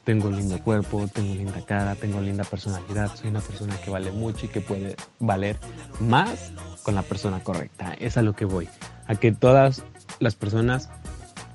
tengo 0.10 0.28
un 0.28 0.38
lindo 0.38 0.58
cuerpo, 0.64 1.08
tengo 1.08 1.36
linda 1.36 1.64
cara, 1.68 1.94
tengo 1.94 2.20
linda 2.20 2.44
personalidad, 2.44 3.16
soy 3.16 3.30
una 3.30 3.42
persona 3.42 3.76
que 3.80 3.92
vale 3.92 4.12
mucho 4.12 4.48
y 4.48 4.50
que 4.50 4.60
puede 4.60 4.96
valer 5.20 5.56
más 6.00 6.52
con 6.82 6.96
la 6.96 7.04
persona 7.04 7.44
correcta. 7.44 7.94
Es 7.94 8.18
a 8.18 8.24
lo 8.24 8.34
que 8.34 8.46
voy, 8.46 8.68
a 9.06 9.14
que 9.14 9.32
todas 9.32 9.84
las 10.20 10.34
personas 10.34 10.90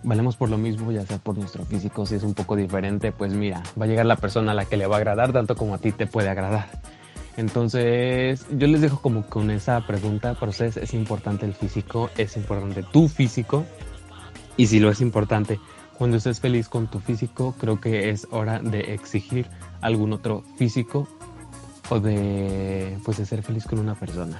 valemos 0.05 0.36
por 0.36 0.50
lo 0.50 0.57
mismo, 0.57 0.92
ya 0.92 1.05
sea 1.05 1.18
por 1.18 1.36
nuestro 1.36 1.64
físico, 1.64 2.07
si 2.07 2.14
es 2.14 2.22
un 2.22 2.34
poco 2.34 2.55
diferente, 2.55 3.11
pues 3.11 3.32
mira, 3.32 3.61
va 3.76 3.86
a 3.86 3.88
llegar 3.88 4.07
la 4.07 4.14
persona 4.14 4.52
a 4.52 4.55
la 4.55 4.66
que 4.66 4.76
le 4.76 4.86
va 4.86 4.94
a 4.94 4.98
agradar 4.98 5.32
tanto 5.32 5.57
como 5.57 5.74
a 5.74 5.78
ti 5.78 5.90
te 5.90 6.07
puede 6.07 6.28
agradar. 6.28 6.68
Entonces, 7.36 8.46
yo 8.52 8.68
les 8.68 8.80
dejo 8.80 9.00
como 9.02 9.26
con 9.26 9.50
esa 9.50 9.84
pregunta, 9.84 10.34
para 10.34 10.50
ustedes 10.50 10.76
es 10.76 10.94
importante 10.94 11.44
el 11.44 11.55
físico, 11.55 12.09
es 12.16 12.36
importante 12.36 12.84
tu 12.84 13.09
físico, 13.09 13.64
y 14.57 14.68
si 14.68 14.78
lo 14.78 14.90
es 14.90 15.00
importante, 15.00 15.59
cuando 15.97 16.16
estés 16.16 16.40
feliz 16.40 16.68
con 16.68 16.88
tu 16.88 16.99
físico, 16.99 17.55
creo 17.59 17.80
que 17.80 18.11
es 18.11 18.26
hora 18.30 18.61
de 18.61 18.95
exigir 18.95 19.47
algún 19.80 20.12
otro 20.12 20.42
físico 20.57 21.09
o 21.88 22.01
de, 22.01 22.99
pues, 23.05 23.18
de 23.18 23.26
ser 23.26 23.42
feliz 23.42 23.64
con 23.64 23.78
una 23.78 23.95
persona. 23.95 24.36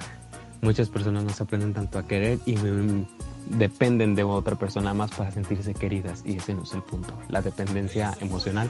Muchas 0.61 0.89
personas 0.89 1.23
no 1.23 1.29
se 1.29 1.43
aprenden 1.43 1.73
tanto 1.73 1.99
a 1.99 2.07
querer 2.07 2.39
y 2.45 2.55
dependen 3.49 4.15
de 4.15 4.23
otra 4.23 4.55
persona 4.55 4.93
más 4.93 5.11
para 5.11 5.31
sentirse 5.31 5.73
queridas 5.73 6.23
y 6.25 6.37
ese 6.37 6.53
no 6.53 6.63
es 6.63 6.73
el 6.73 6.81
punto. 6.81 7.13
La 7.29 7.41
dependencia 7.41 8.13
emocional 8.19 8.69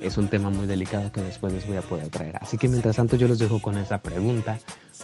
es 0.00 0.16
un 0.16 0.28
tema 0.28 0.50
muy 0.50 0.66
delicado 0.66 1.12
que 1.12 1.20
después 1.20 1.52
les 1.52 1.66
voy 1.66 1.76
a 1.76 1.82
poder 1.82 2.08
traer. 2.08 2.36
Así 2.40 2.56
que 2.56 2.68
mientras 2.68 2.96
tanto 2.96 3.16
yo 3.16 3.28
los 3.28 3.38
dejo 3.38 3.60
con 3.60 3.76
esa 3.76 3.98
pregunta. 3.98 4.58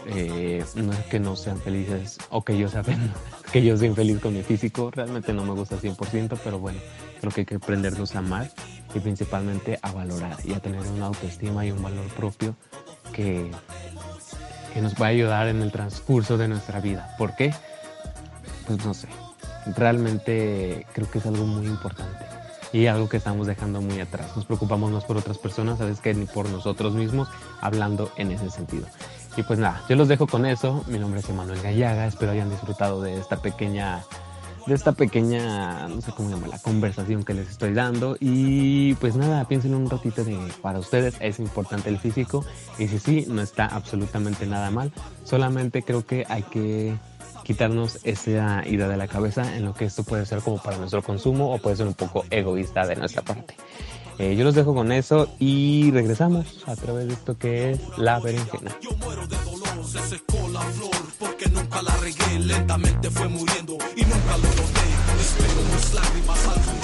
Eh, 0.06 0.64
no 0.74 0.92
es 0.92 0.98
que 1.06 1.20
no 1.20 1.36
sean 1.36 1.60
felices 1.60 2.18
o 2.30 2.44
que 2.44 2.58
yo 2.58 2.68
sea 2.68 2.82
que 3.52 3.62
yo 3.62 3.76
soy 3.76 3.88
infeliz 3.88 4.20
con 4.20 4.34
mi 4.34 4.42
físico. 4.42 4.90
Realmente 4.90 5.32
no 5.32 5.44
me 5.44 5.52
gusta 5.52 5.76
100%, 5.76 6.38
pero 6.42 6.58
bueno, 6.58 6.78
creo 7.20 7.32
que 7.32 7.42
hay 7.42 7.46
que 7.46 7.56
aprendernos 7.56 8.14
a 8.14 8.18
amar 8.18 8.50
y 8.94 9.00
principalmente 9.00 9.78
a 9.82 9.92
valorar 9.92 10.36
y 10.44 10.52
a 10.52 10.60
tener 10.60 10.80
una 10.80 11.06
autoestima 11.06 11.64
y 11.66 11.70
un 11.70 11.82
valor 11.82 12.06
propio 12.16 12.56
que, 13.12 13.50
que 14.72 14.80
nos 14.80 14.94
va 14.94 15.06
a 15.06 15.10
ayudar 15.10 15.48
en 15.48 15.62
el 15.62 15.72
transcurso 15.72 16.36
de 16.36 16.48
nuestra 16.48 16.80
vida. 16.80 17.14
¿Por 17.18 17.34
qué? 17.36 17.54
Pues 18.66 18.84
no 18.84 18.94
sé. 18.94 19.08
Realmente 19.76 20.86
creo 20.92 21.10
que 21.10 21.18
es 21.18 21.26
algo 21.26 21.46
muy 21.46 21.66
importante 21.66 22.24
y 22.74 22.88
algo 22.88 23.08
que 23.08 23.16
estamos 23.16 23.46
dejando 23.46 23.80
muy 23.80 24.00
atrás. 24.00 24.36
Nos 24.36 24.46
preocupamos 24.46 24.90
más 24.90 25.04
por 25.04 25.16
otras 25.16 25.38
personas, 25.38 25.78
sabes 25.78 26.00
que 26.00 26.12
ni 26.12 26.26
por 26.26 26.48
nosotros 26.48 26.94
mismos, 26.94 27.28
hablando 27.60 28.10
en 28.16 28.32
ese 28.32 28.50
sentido. 28.50 28.88
Y 29.36 29.42
pues 29.42 29.58
nada, 29.58 29.82
yo 29.88 29.96
los 29.96 30.08
dejo 30.08 30.26
con 30.26 30.46
eso. 30.46 30.84
Mi 30.86 30.98
nombre 30.98 31.20
es 31.20 31.28
Emanuel 31.28 31.60
Gallaga, 31.60 32.06
espero 32.06 32.32
hayan 32.32 32.50
disfrutado 32.50 33.02
de 33.02 33.18
esta 33.18 33.36
pequeña 33.36 34.04
de 34.66 34.74
esta 34.74 34.92
pequeña, 34.92 35.88
no 35.88 36.00
sé 36.00 36.12
cómo 36.16 36.30
llama, 36.30 36.46
la 36.46 36.58
conversación 36.58 37.22
que 37.22 37.34
les 37.34 37.50
estoy 37.50 37.74
dando. 37.74 38.16
Y 38.18 38.94
pues 38.94 39.16
nada, 39.16 39.46
piensen 39.46 39.74
un 39.74 39.90
ratito 39.90 40.24
de 40.24 40.38
para 40.62 40.78
ustedes 40.78 41.16
es 41.20 41.38
importante 41.38 41.88
el 41.88 41.98
físico. 41.98 42.44
Y 42.78 42.88
si 42.88 42.98
sí, 42.98 43.26
no 43.28 43.42
está 43.42 43.66
absolutamente 43.66 44.46
nada 44.46 44.70
mal. 44.70 44.92
Solamente 45.24 45.82
creo 45.82 46.06
que 46.06 46.24
hay 46.28 46.42
que 46.44 46.96
quitarnos 47.44 47.98
esa 48.04 48.66
idea 48.66 48.88
de 48.88 48.96
la 48.96 49.06
cabeza 49.06 49.56
en 49.56 49.66
lo 49.66 49.74
que 49.74 49.84
esto 49.84 50.02
puede 50.02 50.24
ser 50.24 50.40
como 50.40 50.58
para 50.58 50.78
nuestro 50.78 51.02
consumo 51.02 51.52
o 51.52 51.58
puede 51.58 51.76
ser 51.76 51.86
un 51.86 51.94
poco 51.94 52.24
egoísta 52.30 52.86
de 52.86 52.96
nuestra 52.96 53.22
parte. 53.22 53.54
Eh, 54.18 54.36
yo 54.36 54.44
los 54.44 54.54
dejo 54.54 54.74
con 54.74 54.92
eso 54.92 55.28
y 55.38 55.90
regresamos 55.90 56.62
a 56.66 56.76
través 56.76 57.08
de 57.08 57.14
esto 57.14 57.36
que 57.36 57.72
es 57.72 57.80
la 57.96 58.20
berenjena. 58.20 58.76
Yo 58.80 58.90
muero 58.98 59.26
de 59.26 59.36
dolor, 59.38 59.84
se 59.84 59.98
secó 60.00 60.48
la 60.52 60.60
flor 60.60 60.90
porque 61.18 61.48
nunca 61.48 61.82
la 61.82 61.96
regué, 61.96 62.38
lentamente 62.38 63.10
fue 63.10 63.28
muriendo 63.28 63.74
y 63.96 64.02
nunca 64.02 64.36
lo 64.36 64.48
noté. 64.48 64.84
Espero 65.20 65.62
mis 65.74 65.94
lágrimas 65.94 66.46
algún 66.46 66.80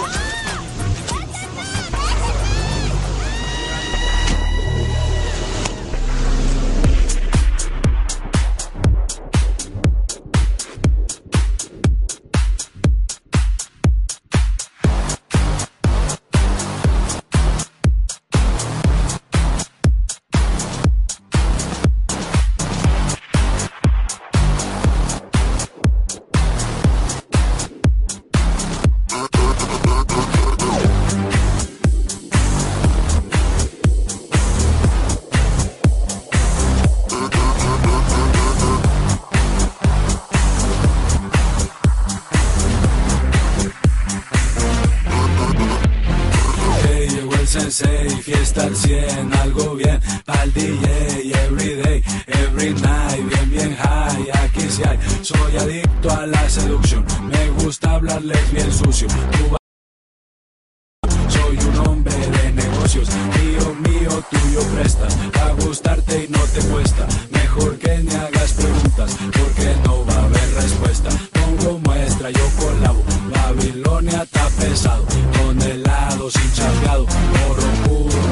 soy 61.29 61.57
un 61.69 61.87
hombre 61.87 62.15
de 62.15 62.53
negocios, 62.53 63.09
mío, 63.11 63.77
mío, 63.89 64.25
tuyo 64.31 64.63
presta, 64.75 65.07
a 65.45 65.53
gustarte 65.53 66.25
y 66.25 66.29
no 66.29 66.41
te 66.47 66.61
cuesta, 66.63 67.07
mejor 67.31 67.79
que 67.79 67.99
ni 67.99 68.15
hagas 68.15 68.53
preguntas, 68.55 69.17
porque 69.21 69.77
no 69.85 70.05
va 70.07 70.15
a 70.15 70.25
haber 70.25 70.55
respuesta, 70.55 71.11
pongo 71.33 71.79
muestra, 71.81 72.31
yo 72.31 72.49
colabo, 72.59 73.05
Babilonia 73.31 74.23
está 74.23 74.49
pesado, 74.59 75.05
con 75.37 75.61
helado 75.63 76.31
sin 76.31 76.53
chapeado, 76.53 77.07
oro 77.49 77.67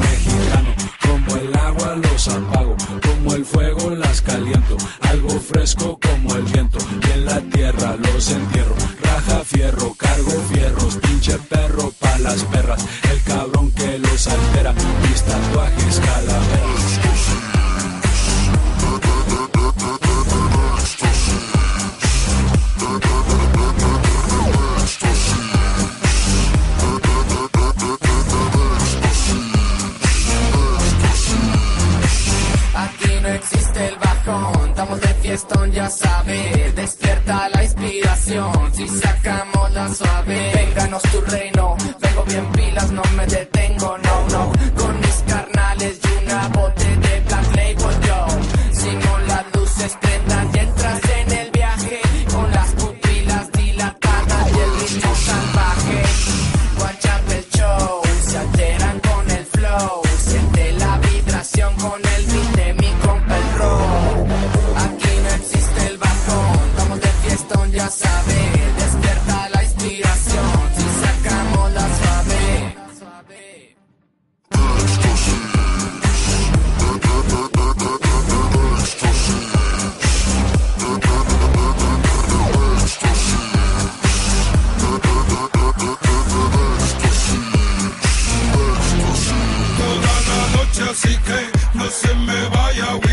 mexicano, 0.01 0.73
como 1.01 1.35
el 1.37 1.58
los 2.01 2.27
apago, 2.27 2.75
como 3.01 3.33
el 3.33 3.45
fuego 3.45 3.89
las 3.91 4.21
caliento, 4.21 4.77
algo 5.01 5.29
fresco 5.29 5.99
como 6.01 6.35
el 6.35 6.43
viento, 6.43 6.77
y 7.07 7.11
en 7.11 7.25
la 7.25 7.39
tierra 7.41 7.95
los 7.95 8.31
entierro, 8.31 8.75
raja 9.01 9.43
fierro, 9.43 9.93
cargo 9.95 10.31
fierros, 10.51 10.97
pinche 10.97 11.37
perro 11.49 11.91
pa' 11.99 12.17
las 12.19 12.43
perras, 12.45 12.85
el 13.11 13.21
cabrón 13.23 13.71
que 13.71 13.99
los 13.99 14.27
altera, 14.27 14.73
mis 14.73 15.21
tatuajes 15.23 15.99
calaveras. 15.99 17.38
No 33.79 33.85
existe 33.85 33.87
el 33.87 33.95
bajón, 33.97 34.69
estamos 34.69 35.01
de 35.01 35.07
fiestón, 35.15 35.71
ya 35.71 35.89
sabes. 35.89 36.75
Despierta 36.75 37.49
la 37.49 37.63
inspiración, 37.63 38.73
si 38.73 38.87
sacamos 38.87 39.71
la 39.71 39.93
suave. 39.93 40.51
Vénganos 40.53 41.01
tu 41.03 41.21
reino, 41.21 41.75
vengo 41.99 42.23
bien 42.25 42.51
pilas, 42.51 42.91
no 42.91 43.01
me 43.15 43.25
detengo, 43.25 43.97
no, 43.97 44.27
no. 44.29 44.51
Con 44.75 45.08
Goodbye, 92.39 92.71
y'all, 92.77 92.99
we. 92.99 93.09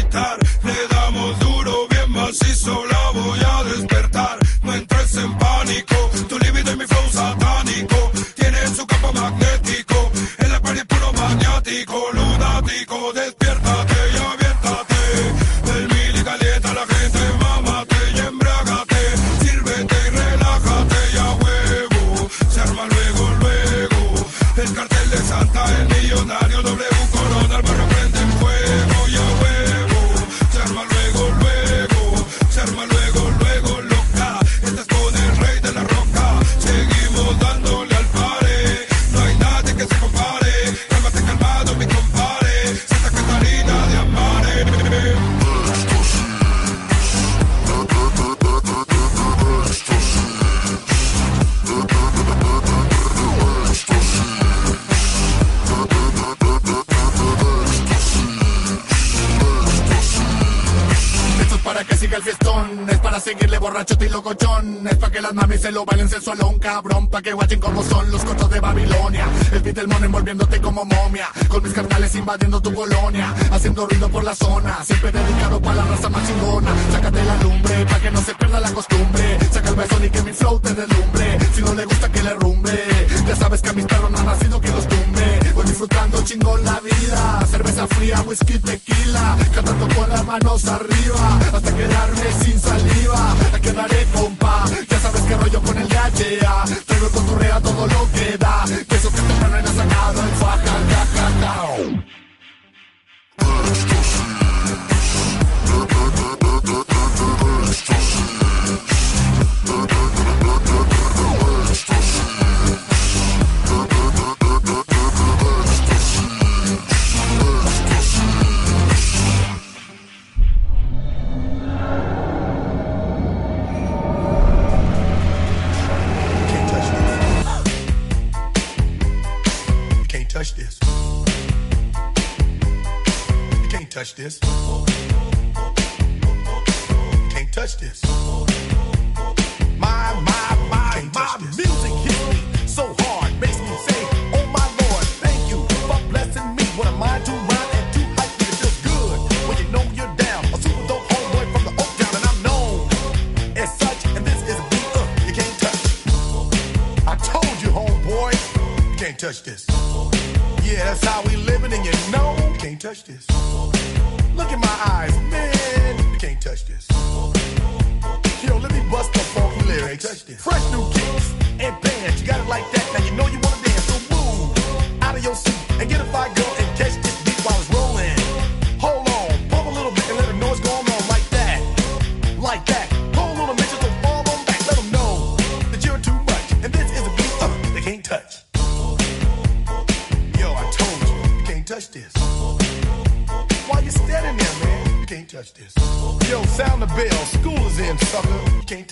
se 65.67 65.73
lo 65.73 65.85
bailen 65.85 66.09
sensualón, 66.09 66.61
cabrón, 66.61 67.09
pa' 67.09 67.21
que 67.21 67.33
guachen 67.33 67.59
como 67.59 67.83
son 67.83 68.09
los 68.13 68.25
cortos 68.25 68.49
de 68.51 68.61
Babilonia. 68.61 69.27
El 69.51 69.63
Beatlemon 69.63 70.05
envolviéndote 70.05 70.61
como 70.61 70.85
momia, 70.85 71.27
con 71.49 71.61
mis 71.61 71.73
carnales 71.73 72.15
invadiendo 72.15 72.63
tu 72.63 72.73
colonia, 72.73 73.35
haciendo 73.51 73.85
ruido 73.85 74.09
por 74.09 74.23
la 74.23 74.37
zona, 74.37 74.85
siempre 74.85 75.11
dedicado 75.11 75.61
pa' 75.61 75.75
la 75.75 75.85
raza 75.87 76.09
más 76.09 76.25
chingona. 76.25 76.71
Sácate 76.93 77.25
la 77.25 77.37
lumbre 77.43 77.85
pa' 77.85 77.99
que 77.99 78.11
no 78.13 78.21
se 78.21 78.36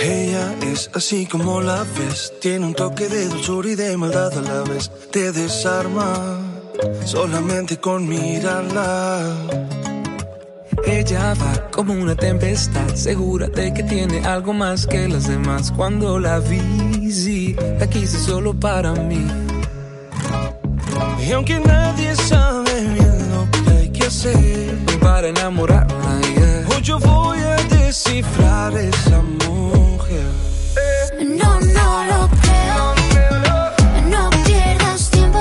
Ella 0.00 0.54
es 0.62 0.90
así 0.94 1.26
como 1.26 1.60
la 1.60 1.84
ves, 1.96 2.32
tiene 2.40 2.66
un 2.66 2.74
toque 2.74 3.08
de 3.08 3.28
dulzura 3.28 3.68
y 3.68 3.74
de 3.76 3.96
maldad 3.96 4.36
a 4.36 4.40
la 4.40 4.62
vez. 4.62 4.90
Te 5.12 5.30
desarma 5.30 6.40
solamente 7.04 7.78
con 7.78 8.08
mirarla. 8.08 9.32
Ella 10.86 11.34
va 11.34 11.70
como 11.70 11.92
una 11.92 12.16
tempestad, 12.16 12.92
segura 12.94 13.46
de 13.46 13.72
que 13.72 13.84
tiene 13.84 14.26
algo 14.26 14.52
más 14.52 14.84
que 14.84 15.06
las 15.06 15.28
demás. 15.28 15.70
Cuando 15.70 16.18
la 16.18 16.40
vi, 16.40 17.12
sí, 17.12 17.54
la 17.78 17.86
quise 17.88 18.18
solo 18.18 18.58
para 18.58 18.92
mí. 18.92 19.24
Y 21.24 21.30
aunque 21.30 21.60
nadie 21.60 22.16
sabe 22.16 22.80
bien 22.80 23.30
lo 23.30 23.48
que 23.52 23.70
hay 23.70 23.90
que 23.90 24.04
hacer 24.06 24.78
para 25.00 25.28
enamorarla, 25.28 26.07
yo 26.82 26.98
voy 26.98 27.38
a 27.38 27.56
descifrar 27.76 28.76
esa 28.76 29.22
mujer. 29.46 30.30
No, 31.26 31.60
no 31.60 32.04
lo 32.04 32.28
creo. 32.42 32.94
No 34.08 34.30
pierdas 34.44 35.10
tiempo. 35.10 35.38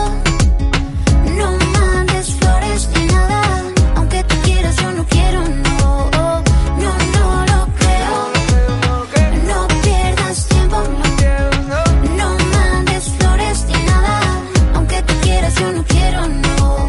No 1.38 1.52
mandes 1.74 2.34
flores 2.40 2.90
ni 2.96 3.06
nada. 3.08 3.64
Aunque 3.96 4.24
tú 4.24 4.36
quieras, 4.44 4.76
yo 4.78 4.92
no 4.94 5.06
quiero, 5.06 5.42
no. 5.42 6.10
No, 6.82 6.92
no 7.16 7.46
lo 7.46 7.68
creo. 7.80 8.18
No 9.46 9.68
pierdas 9.84 10.48
tiempo. 10.48 10.78
No 12.18 12.30
mandes 12.54 13.10
flores 13.20 13.66
ni 13.68 13.84
nada. 13.86 14.22
Aunque 14.74 15.02
tú 15.04 15.14
quieras, 15.22 15.54
yo 15.56 15.72
no 15.72 15.84
quiero, 15.84 16.28
no. 16.28 16.88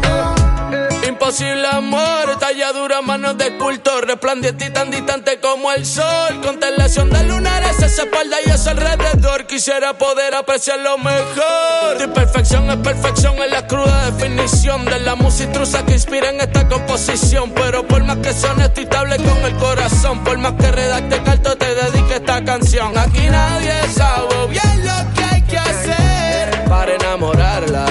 Imposible 1.07 1.67
amor, 1.67 2.28
talladura, 2.59 3.01
manos 3.01 3.37
de 3.37 3.47
escultor, 3.47 4.05
resplandeciente 4.05 4.69
tan 4.71 4.91
distante 4.91 5.39
como 5.39 5.71
el 5.71 5.85
sol. 5.85 6.41
Constelación 6.43 7.09
de 7.09 7.23
lunares, 7.23 7.81
esa 7.81 8.03
espalda 8.03 8.37
y 8.45 8.49
ese 8.49 8.71
alrededor. 8.71 9.47
Quisiera 9.47 9.97
poder 9.97 10.35
apreciar 10.35 10.79
lo 10.79 10.97
mejor. 10.97 11.97
Tu 11.97 12.11
perfección 12.13 12.69
es 12.69 12.77
perfección, 12.77 13.35
es 13.41 13.49
la 13.49 13.65
cruda 13.65 14.11
definición 14.11 14.83
de 14.83 14.99
la 14.99 15.15
musitrusa 15.15 15.85
que 15.85 15.93
inspira 15.93 16.31
en 16.31 16.41
esta 16.41 16.67
composición. 16.67 17.53
Pero 17.53 17.87
por 17.87 18.03
más 18.03 18.17
que 18.17 18.33
sea 18.33 18.51
honesto 18.51 18.81
y 18.81 18.83
estable 18.83 19.15
con 19.17 19.37
el 19.37 19.55
corazón, 19.55 20.21
por 20.25 20.37
más 20.37 20.53
que 20.53 20.69
redacte 20.69 21.23
carto, 21.23 21.57
te 21.57 21.73
dedique 21.75 22.15
esta 22.15 22.43
canción. 22.43 22.97
Aquí 22.97 23.29
nadie 23.29 23.73
sabe 23.93 24.47
bien 24.49 24.85
lo 24.85 25.13
que 25.13 25.23
hay 25.23 25.41
que 25.43 25.57
hacer 25.57 26.65
para 26.67 26.93
enamorarla. 26.93 27.85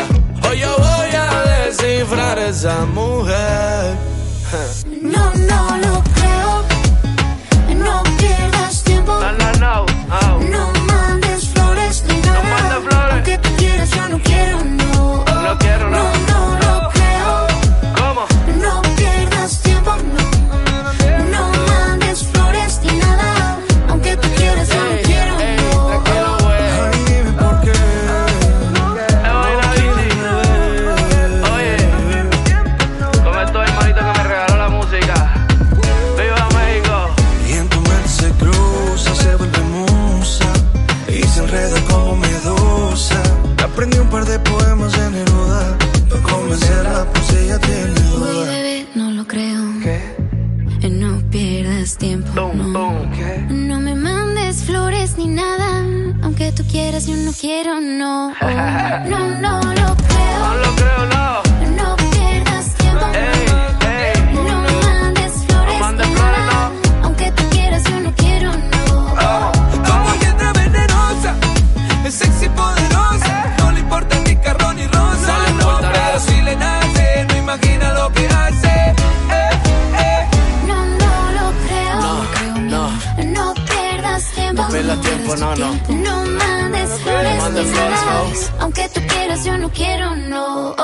Hoy 0.46 0.60
yo 0.60 0.76
voy 0.76 1.16
a 1.16 1.64
descifrar 1.64 2.38
esa 2.38 2.84
mujer. 2.84 4.17
No, 4.50 5.34
no 5.34 5.76
lo 5.76 6.02
creo. 6.14 6.77
Yo 57.64 57.80
no 57.80 57.80
quiero, 57.80 57.80
no. 59.08 59.40
No, 59.40 59.77
Aunque 88.60 88.88
tú 88.92 89.00
quieras, 89.08 89.44
yo 89.44 89.56
no 89.58 89.70
quiero, 89.70 90.16
no. 90.16 90.74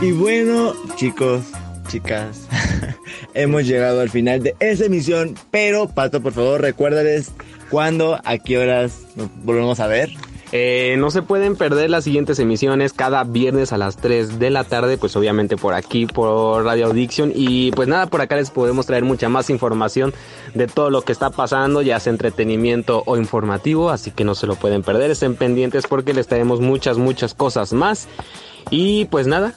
Y 0.00 0.12
bueno, 0.12 0.74
chicos, 0.94 1.42
chicas, 1.88 2.46
hemos 3.34 3.66
llegado 3.66 4.00
al 4.00 4.10
final 4.10 4.42
de 4.42 4.54
esta 4.60 4.84
emisión. 4.84 5.34
Pero, 5.50 5.88
Pato, 5.88 6.22
por 6.22 6.32
favor, 6.32 6.60
recuérdales 6.60 7.32
cuándo, 7.68 8.20
a 8.24 8.38
qué 8.38 8.58
horas 8.58 9.02
nos 9.16 9.28
volvemos 9.44 9.80
a 9.80 9.88
ver. 9.88 10.10
Eh, 10.50 10.96
no 10.98 11.10
se 11.10 11.20
pueden 11.20 11.56
perder 11.56 11.90
las 11.90 12.04
siguientes 12.04 12.38
emisiones 12.38 12.94
cada 12.94 13.24
viernes 13.24 13.72
a 13.72 13.78
las 13.78 13.96
3 13.96 14.38
de 14.38 14.50
la 14.50 14.64
tarde, 14.64 14.96
pues 14.96 15.14
obviamente 15.14 15.56
por 15.56 15.74
aquí, 15.74 16.06
por 16.06 16.64
Radio 16.64 16.86
Addiction. 16.86 17.32
Y 17.34 17.70
pues 17.72 17.88
nada, 17.88 18.06
por 18.06 18.20
acá 18.20 18.36
les 18.36 18.50
podemos 18.50 18.86
traer 18.86 19.04
mucha 19.04 19.28
más 19.28 19.50
información 19.50 20.14
de 20.54 20.66
todo 20.66 20.90
lo 20.90 21.02
que 21.02 21.12
está 21.12 21.30
pasando, 21.30 21.82
ya 21.82 22.00
sea 22.00 22.12
entretenimiento 22.12 23.02
o 23.04 23.16
informativo, 23.16 23.90
así 23.90 24.10
que 24.10 24.24
no 24.24 24.34
se 24.34 24.46
lo 24.46 24.56
pueden 24.56 24.82
perder, 24.82 25.10
estén 25.10 25.36
pendientes 25.36 25.86
porque 25.86 26.14
les 26.14 26.26
traemos 26.26 26.60
muchas, 26.60 26.96
muchas 26.96 27.34
cosas 27.34 27.72
más. 27.72 28.08
Y 28.70 29.04
pues 29.06 29.26
nada. 29.26 29.54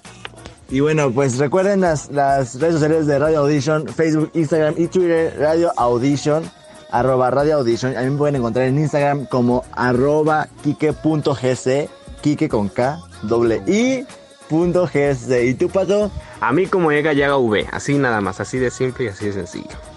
Y 0.70 0.80
bueno, 0.80 1.12
pues 1.12 1.38
recuerden 1.38 1.82
las, 1.82 2.12
las 2.12 2.60
redes 2.60 2.76
sociales 2.76 3.06
de 3.06 3.20
Radio 3.20 3.40
Audition, 3.40 3.88
Facebook, 3.88 4.32
Instagram 4.34 4.76
y 4.78 4.88
Twitter, 4.88 5.36
Radio 5.38 5.72
Audition, 5.76 6.44
arroba 6.92 7.32
Radio 7.32 7.58
Audition. 7.58 7.98
A 7.98 8.02
mí 8.02 8.10
me 8.10 8.18
pueden 8.18 8.36
encontrar 8.36 8.68
en 8.68 8.78
Instagram 8.78 9.26
como 9.26 9.64
arroba 9.72 10.48
kike.gc, 10.64 11.90
kike 12.22 12.50
con 12.50 12.70
K, 12.70 13.00
doble 13.24 13.64
I, 13.68 14.06
punto 14.50 14.86
GC. 14.86 15.46
¿Y 15.48 15.54
tú, 15.54 15.70
Pato? 15.70 16.12
A 16.40 16.52
mí 16.52 16.68
como 16.68 16.92
llega, 16.92 17.14
llega 17.14 17.38
V, 17.38 17.68
así 17.72 17.98
nada 17.98 18.22
más, 18.22 18.40
así 18.40 18.60
de 18.60 18.70
simple 18.70 19.06
y 19.06 19.08
así 19.08 19.26
de 19.26 19.34
sencillo. 19.34 19.92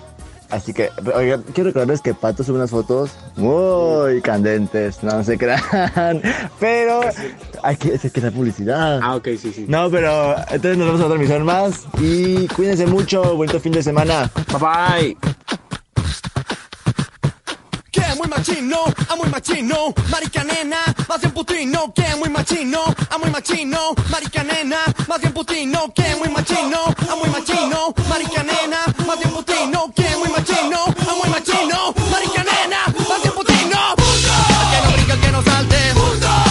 Así 0.50 0.72
que, 0.72 0.90
oigan, 1.12 1.42
quiero 1.52 1.70
recordarles 1.70 2.00
que 2.00 2.14
Pato 2.14 2.44
sube 2.44 2.58
unas 2.58 2.70
fotos 2.70 3.10
muy 3.34 4.20
candentes, 4.22 5.02
no 5.02 5.24
se 5.24 5.36
crean. 5.36 5.60
Pero 6.60 7.00
hay 7.62 7.76
que, 7.76 7.98
hay 8.00 8.10
que 8.10 8.30
publicidad. 8.30 9.00
Ah, 9.02 9.16
ok, 9.16 9.28
sí, 9.36 9.52
sí. 9.52 9.64
No, 9.66 9.90
pero 9.90 10.36
entonces 10.50 10.76
nos 10.76 10.86
vemos 10.86 11.00
en 11.00 11.06
otra 11.06 11.16
emisión 11.16 11.42
más. 11.44 11.86
Y 11.98 12.46
cuídense 12.48 12.86
mucho, 12.86 13.34
bonito 13.34 13.58
fin 13.58 13.72
de 13.72 13.82
semana. 13.82 14.30
Bye 14.52 15.16
bye. 15.16 15.16
Que 18.06 18.14
muy 18.16 18.28
machino, 18.28 18.84
a 19.08 19.16
muy 19.16 19.28
machino, 19.28 19.94
marica 20.10 20.44
nena, 20.44 20.94
más 21.08 21.20
bien 21.20 21.32
putino, 21.32 21.92
que 21.94 22.14
muy 22.16 22.28
machino, 22.28 22.84
a 23.10 23.18
muy 23.18 23.30
machino, 23.30 23.94
marica 24.10 24.44
nena, 24.44 24.78
más 25.08 25.20
bien 25.20 25.32
putino, 25.32 25.92
que 25.94 26.14
muy 26.16 26.28
machino, 26.28 26.84
a 27.10 27.14
muy 27.16 27.28
machino, 27.30 27.94
marica 28.08 28.42
nena, 28.42 28.84
más 29.06 29.18
bien 29.18 29.30
putino, 29.30 29.90
que 29.94 30.16
muy 30.16 30.28
machino, 30.28 30.84
a 30.84 31.14
muy 31.14 31.28
machino, 31.30 31.94
marica 32.10 32.44
nena, 32.44 32.84
más 33.08 33.22
bien 33.22 33.34
putino. 33.34 33.94
Que 33.96 34.80
no 34.82 34.92
brinca, 34.92 35.20
que 35.20 35.32
no 35.32 35.42
salte, 35.42 35.88
el 35.88 36.43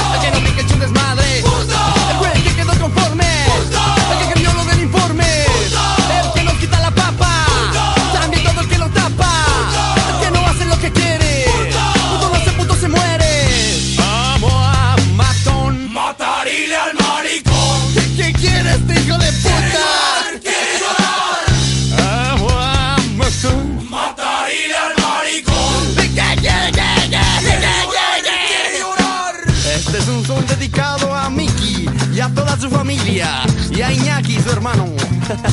hermano. 34.64 34.96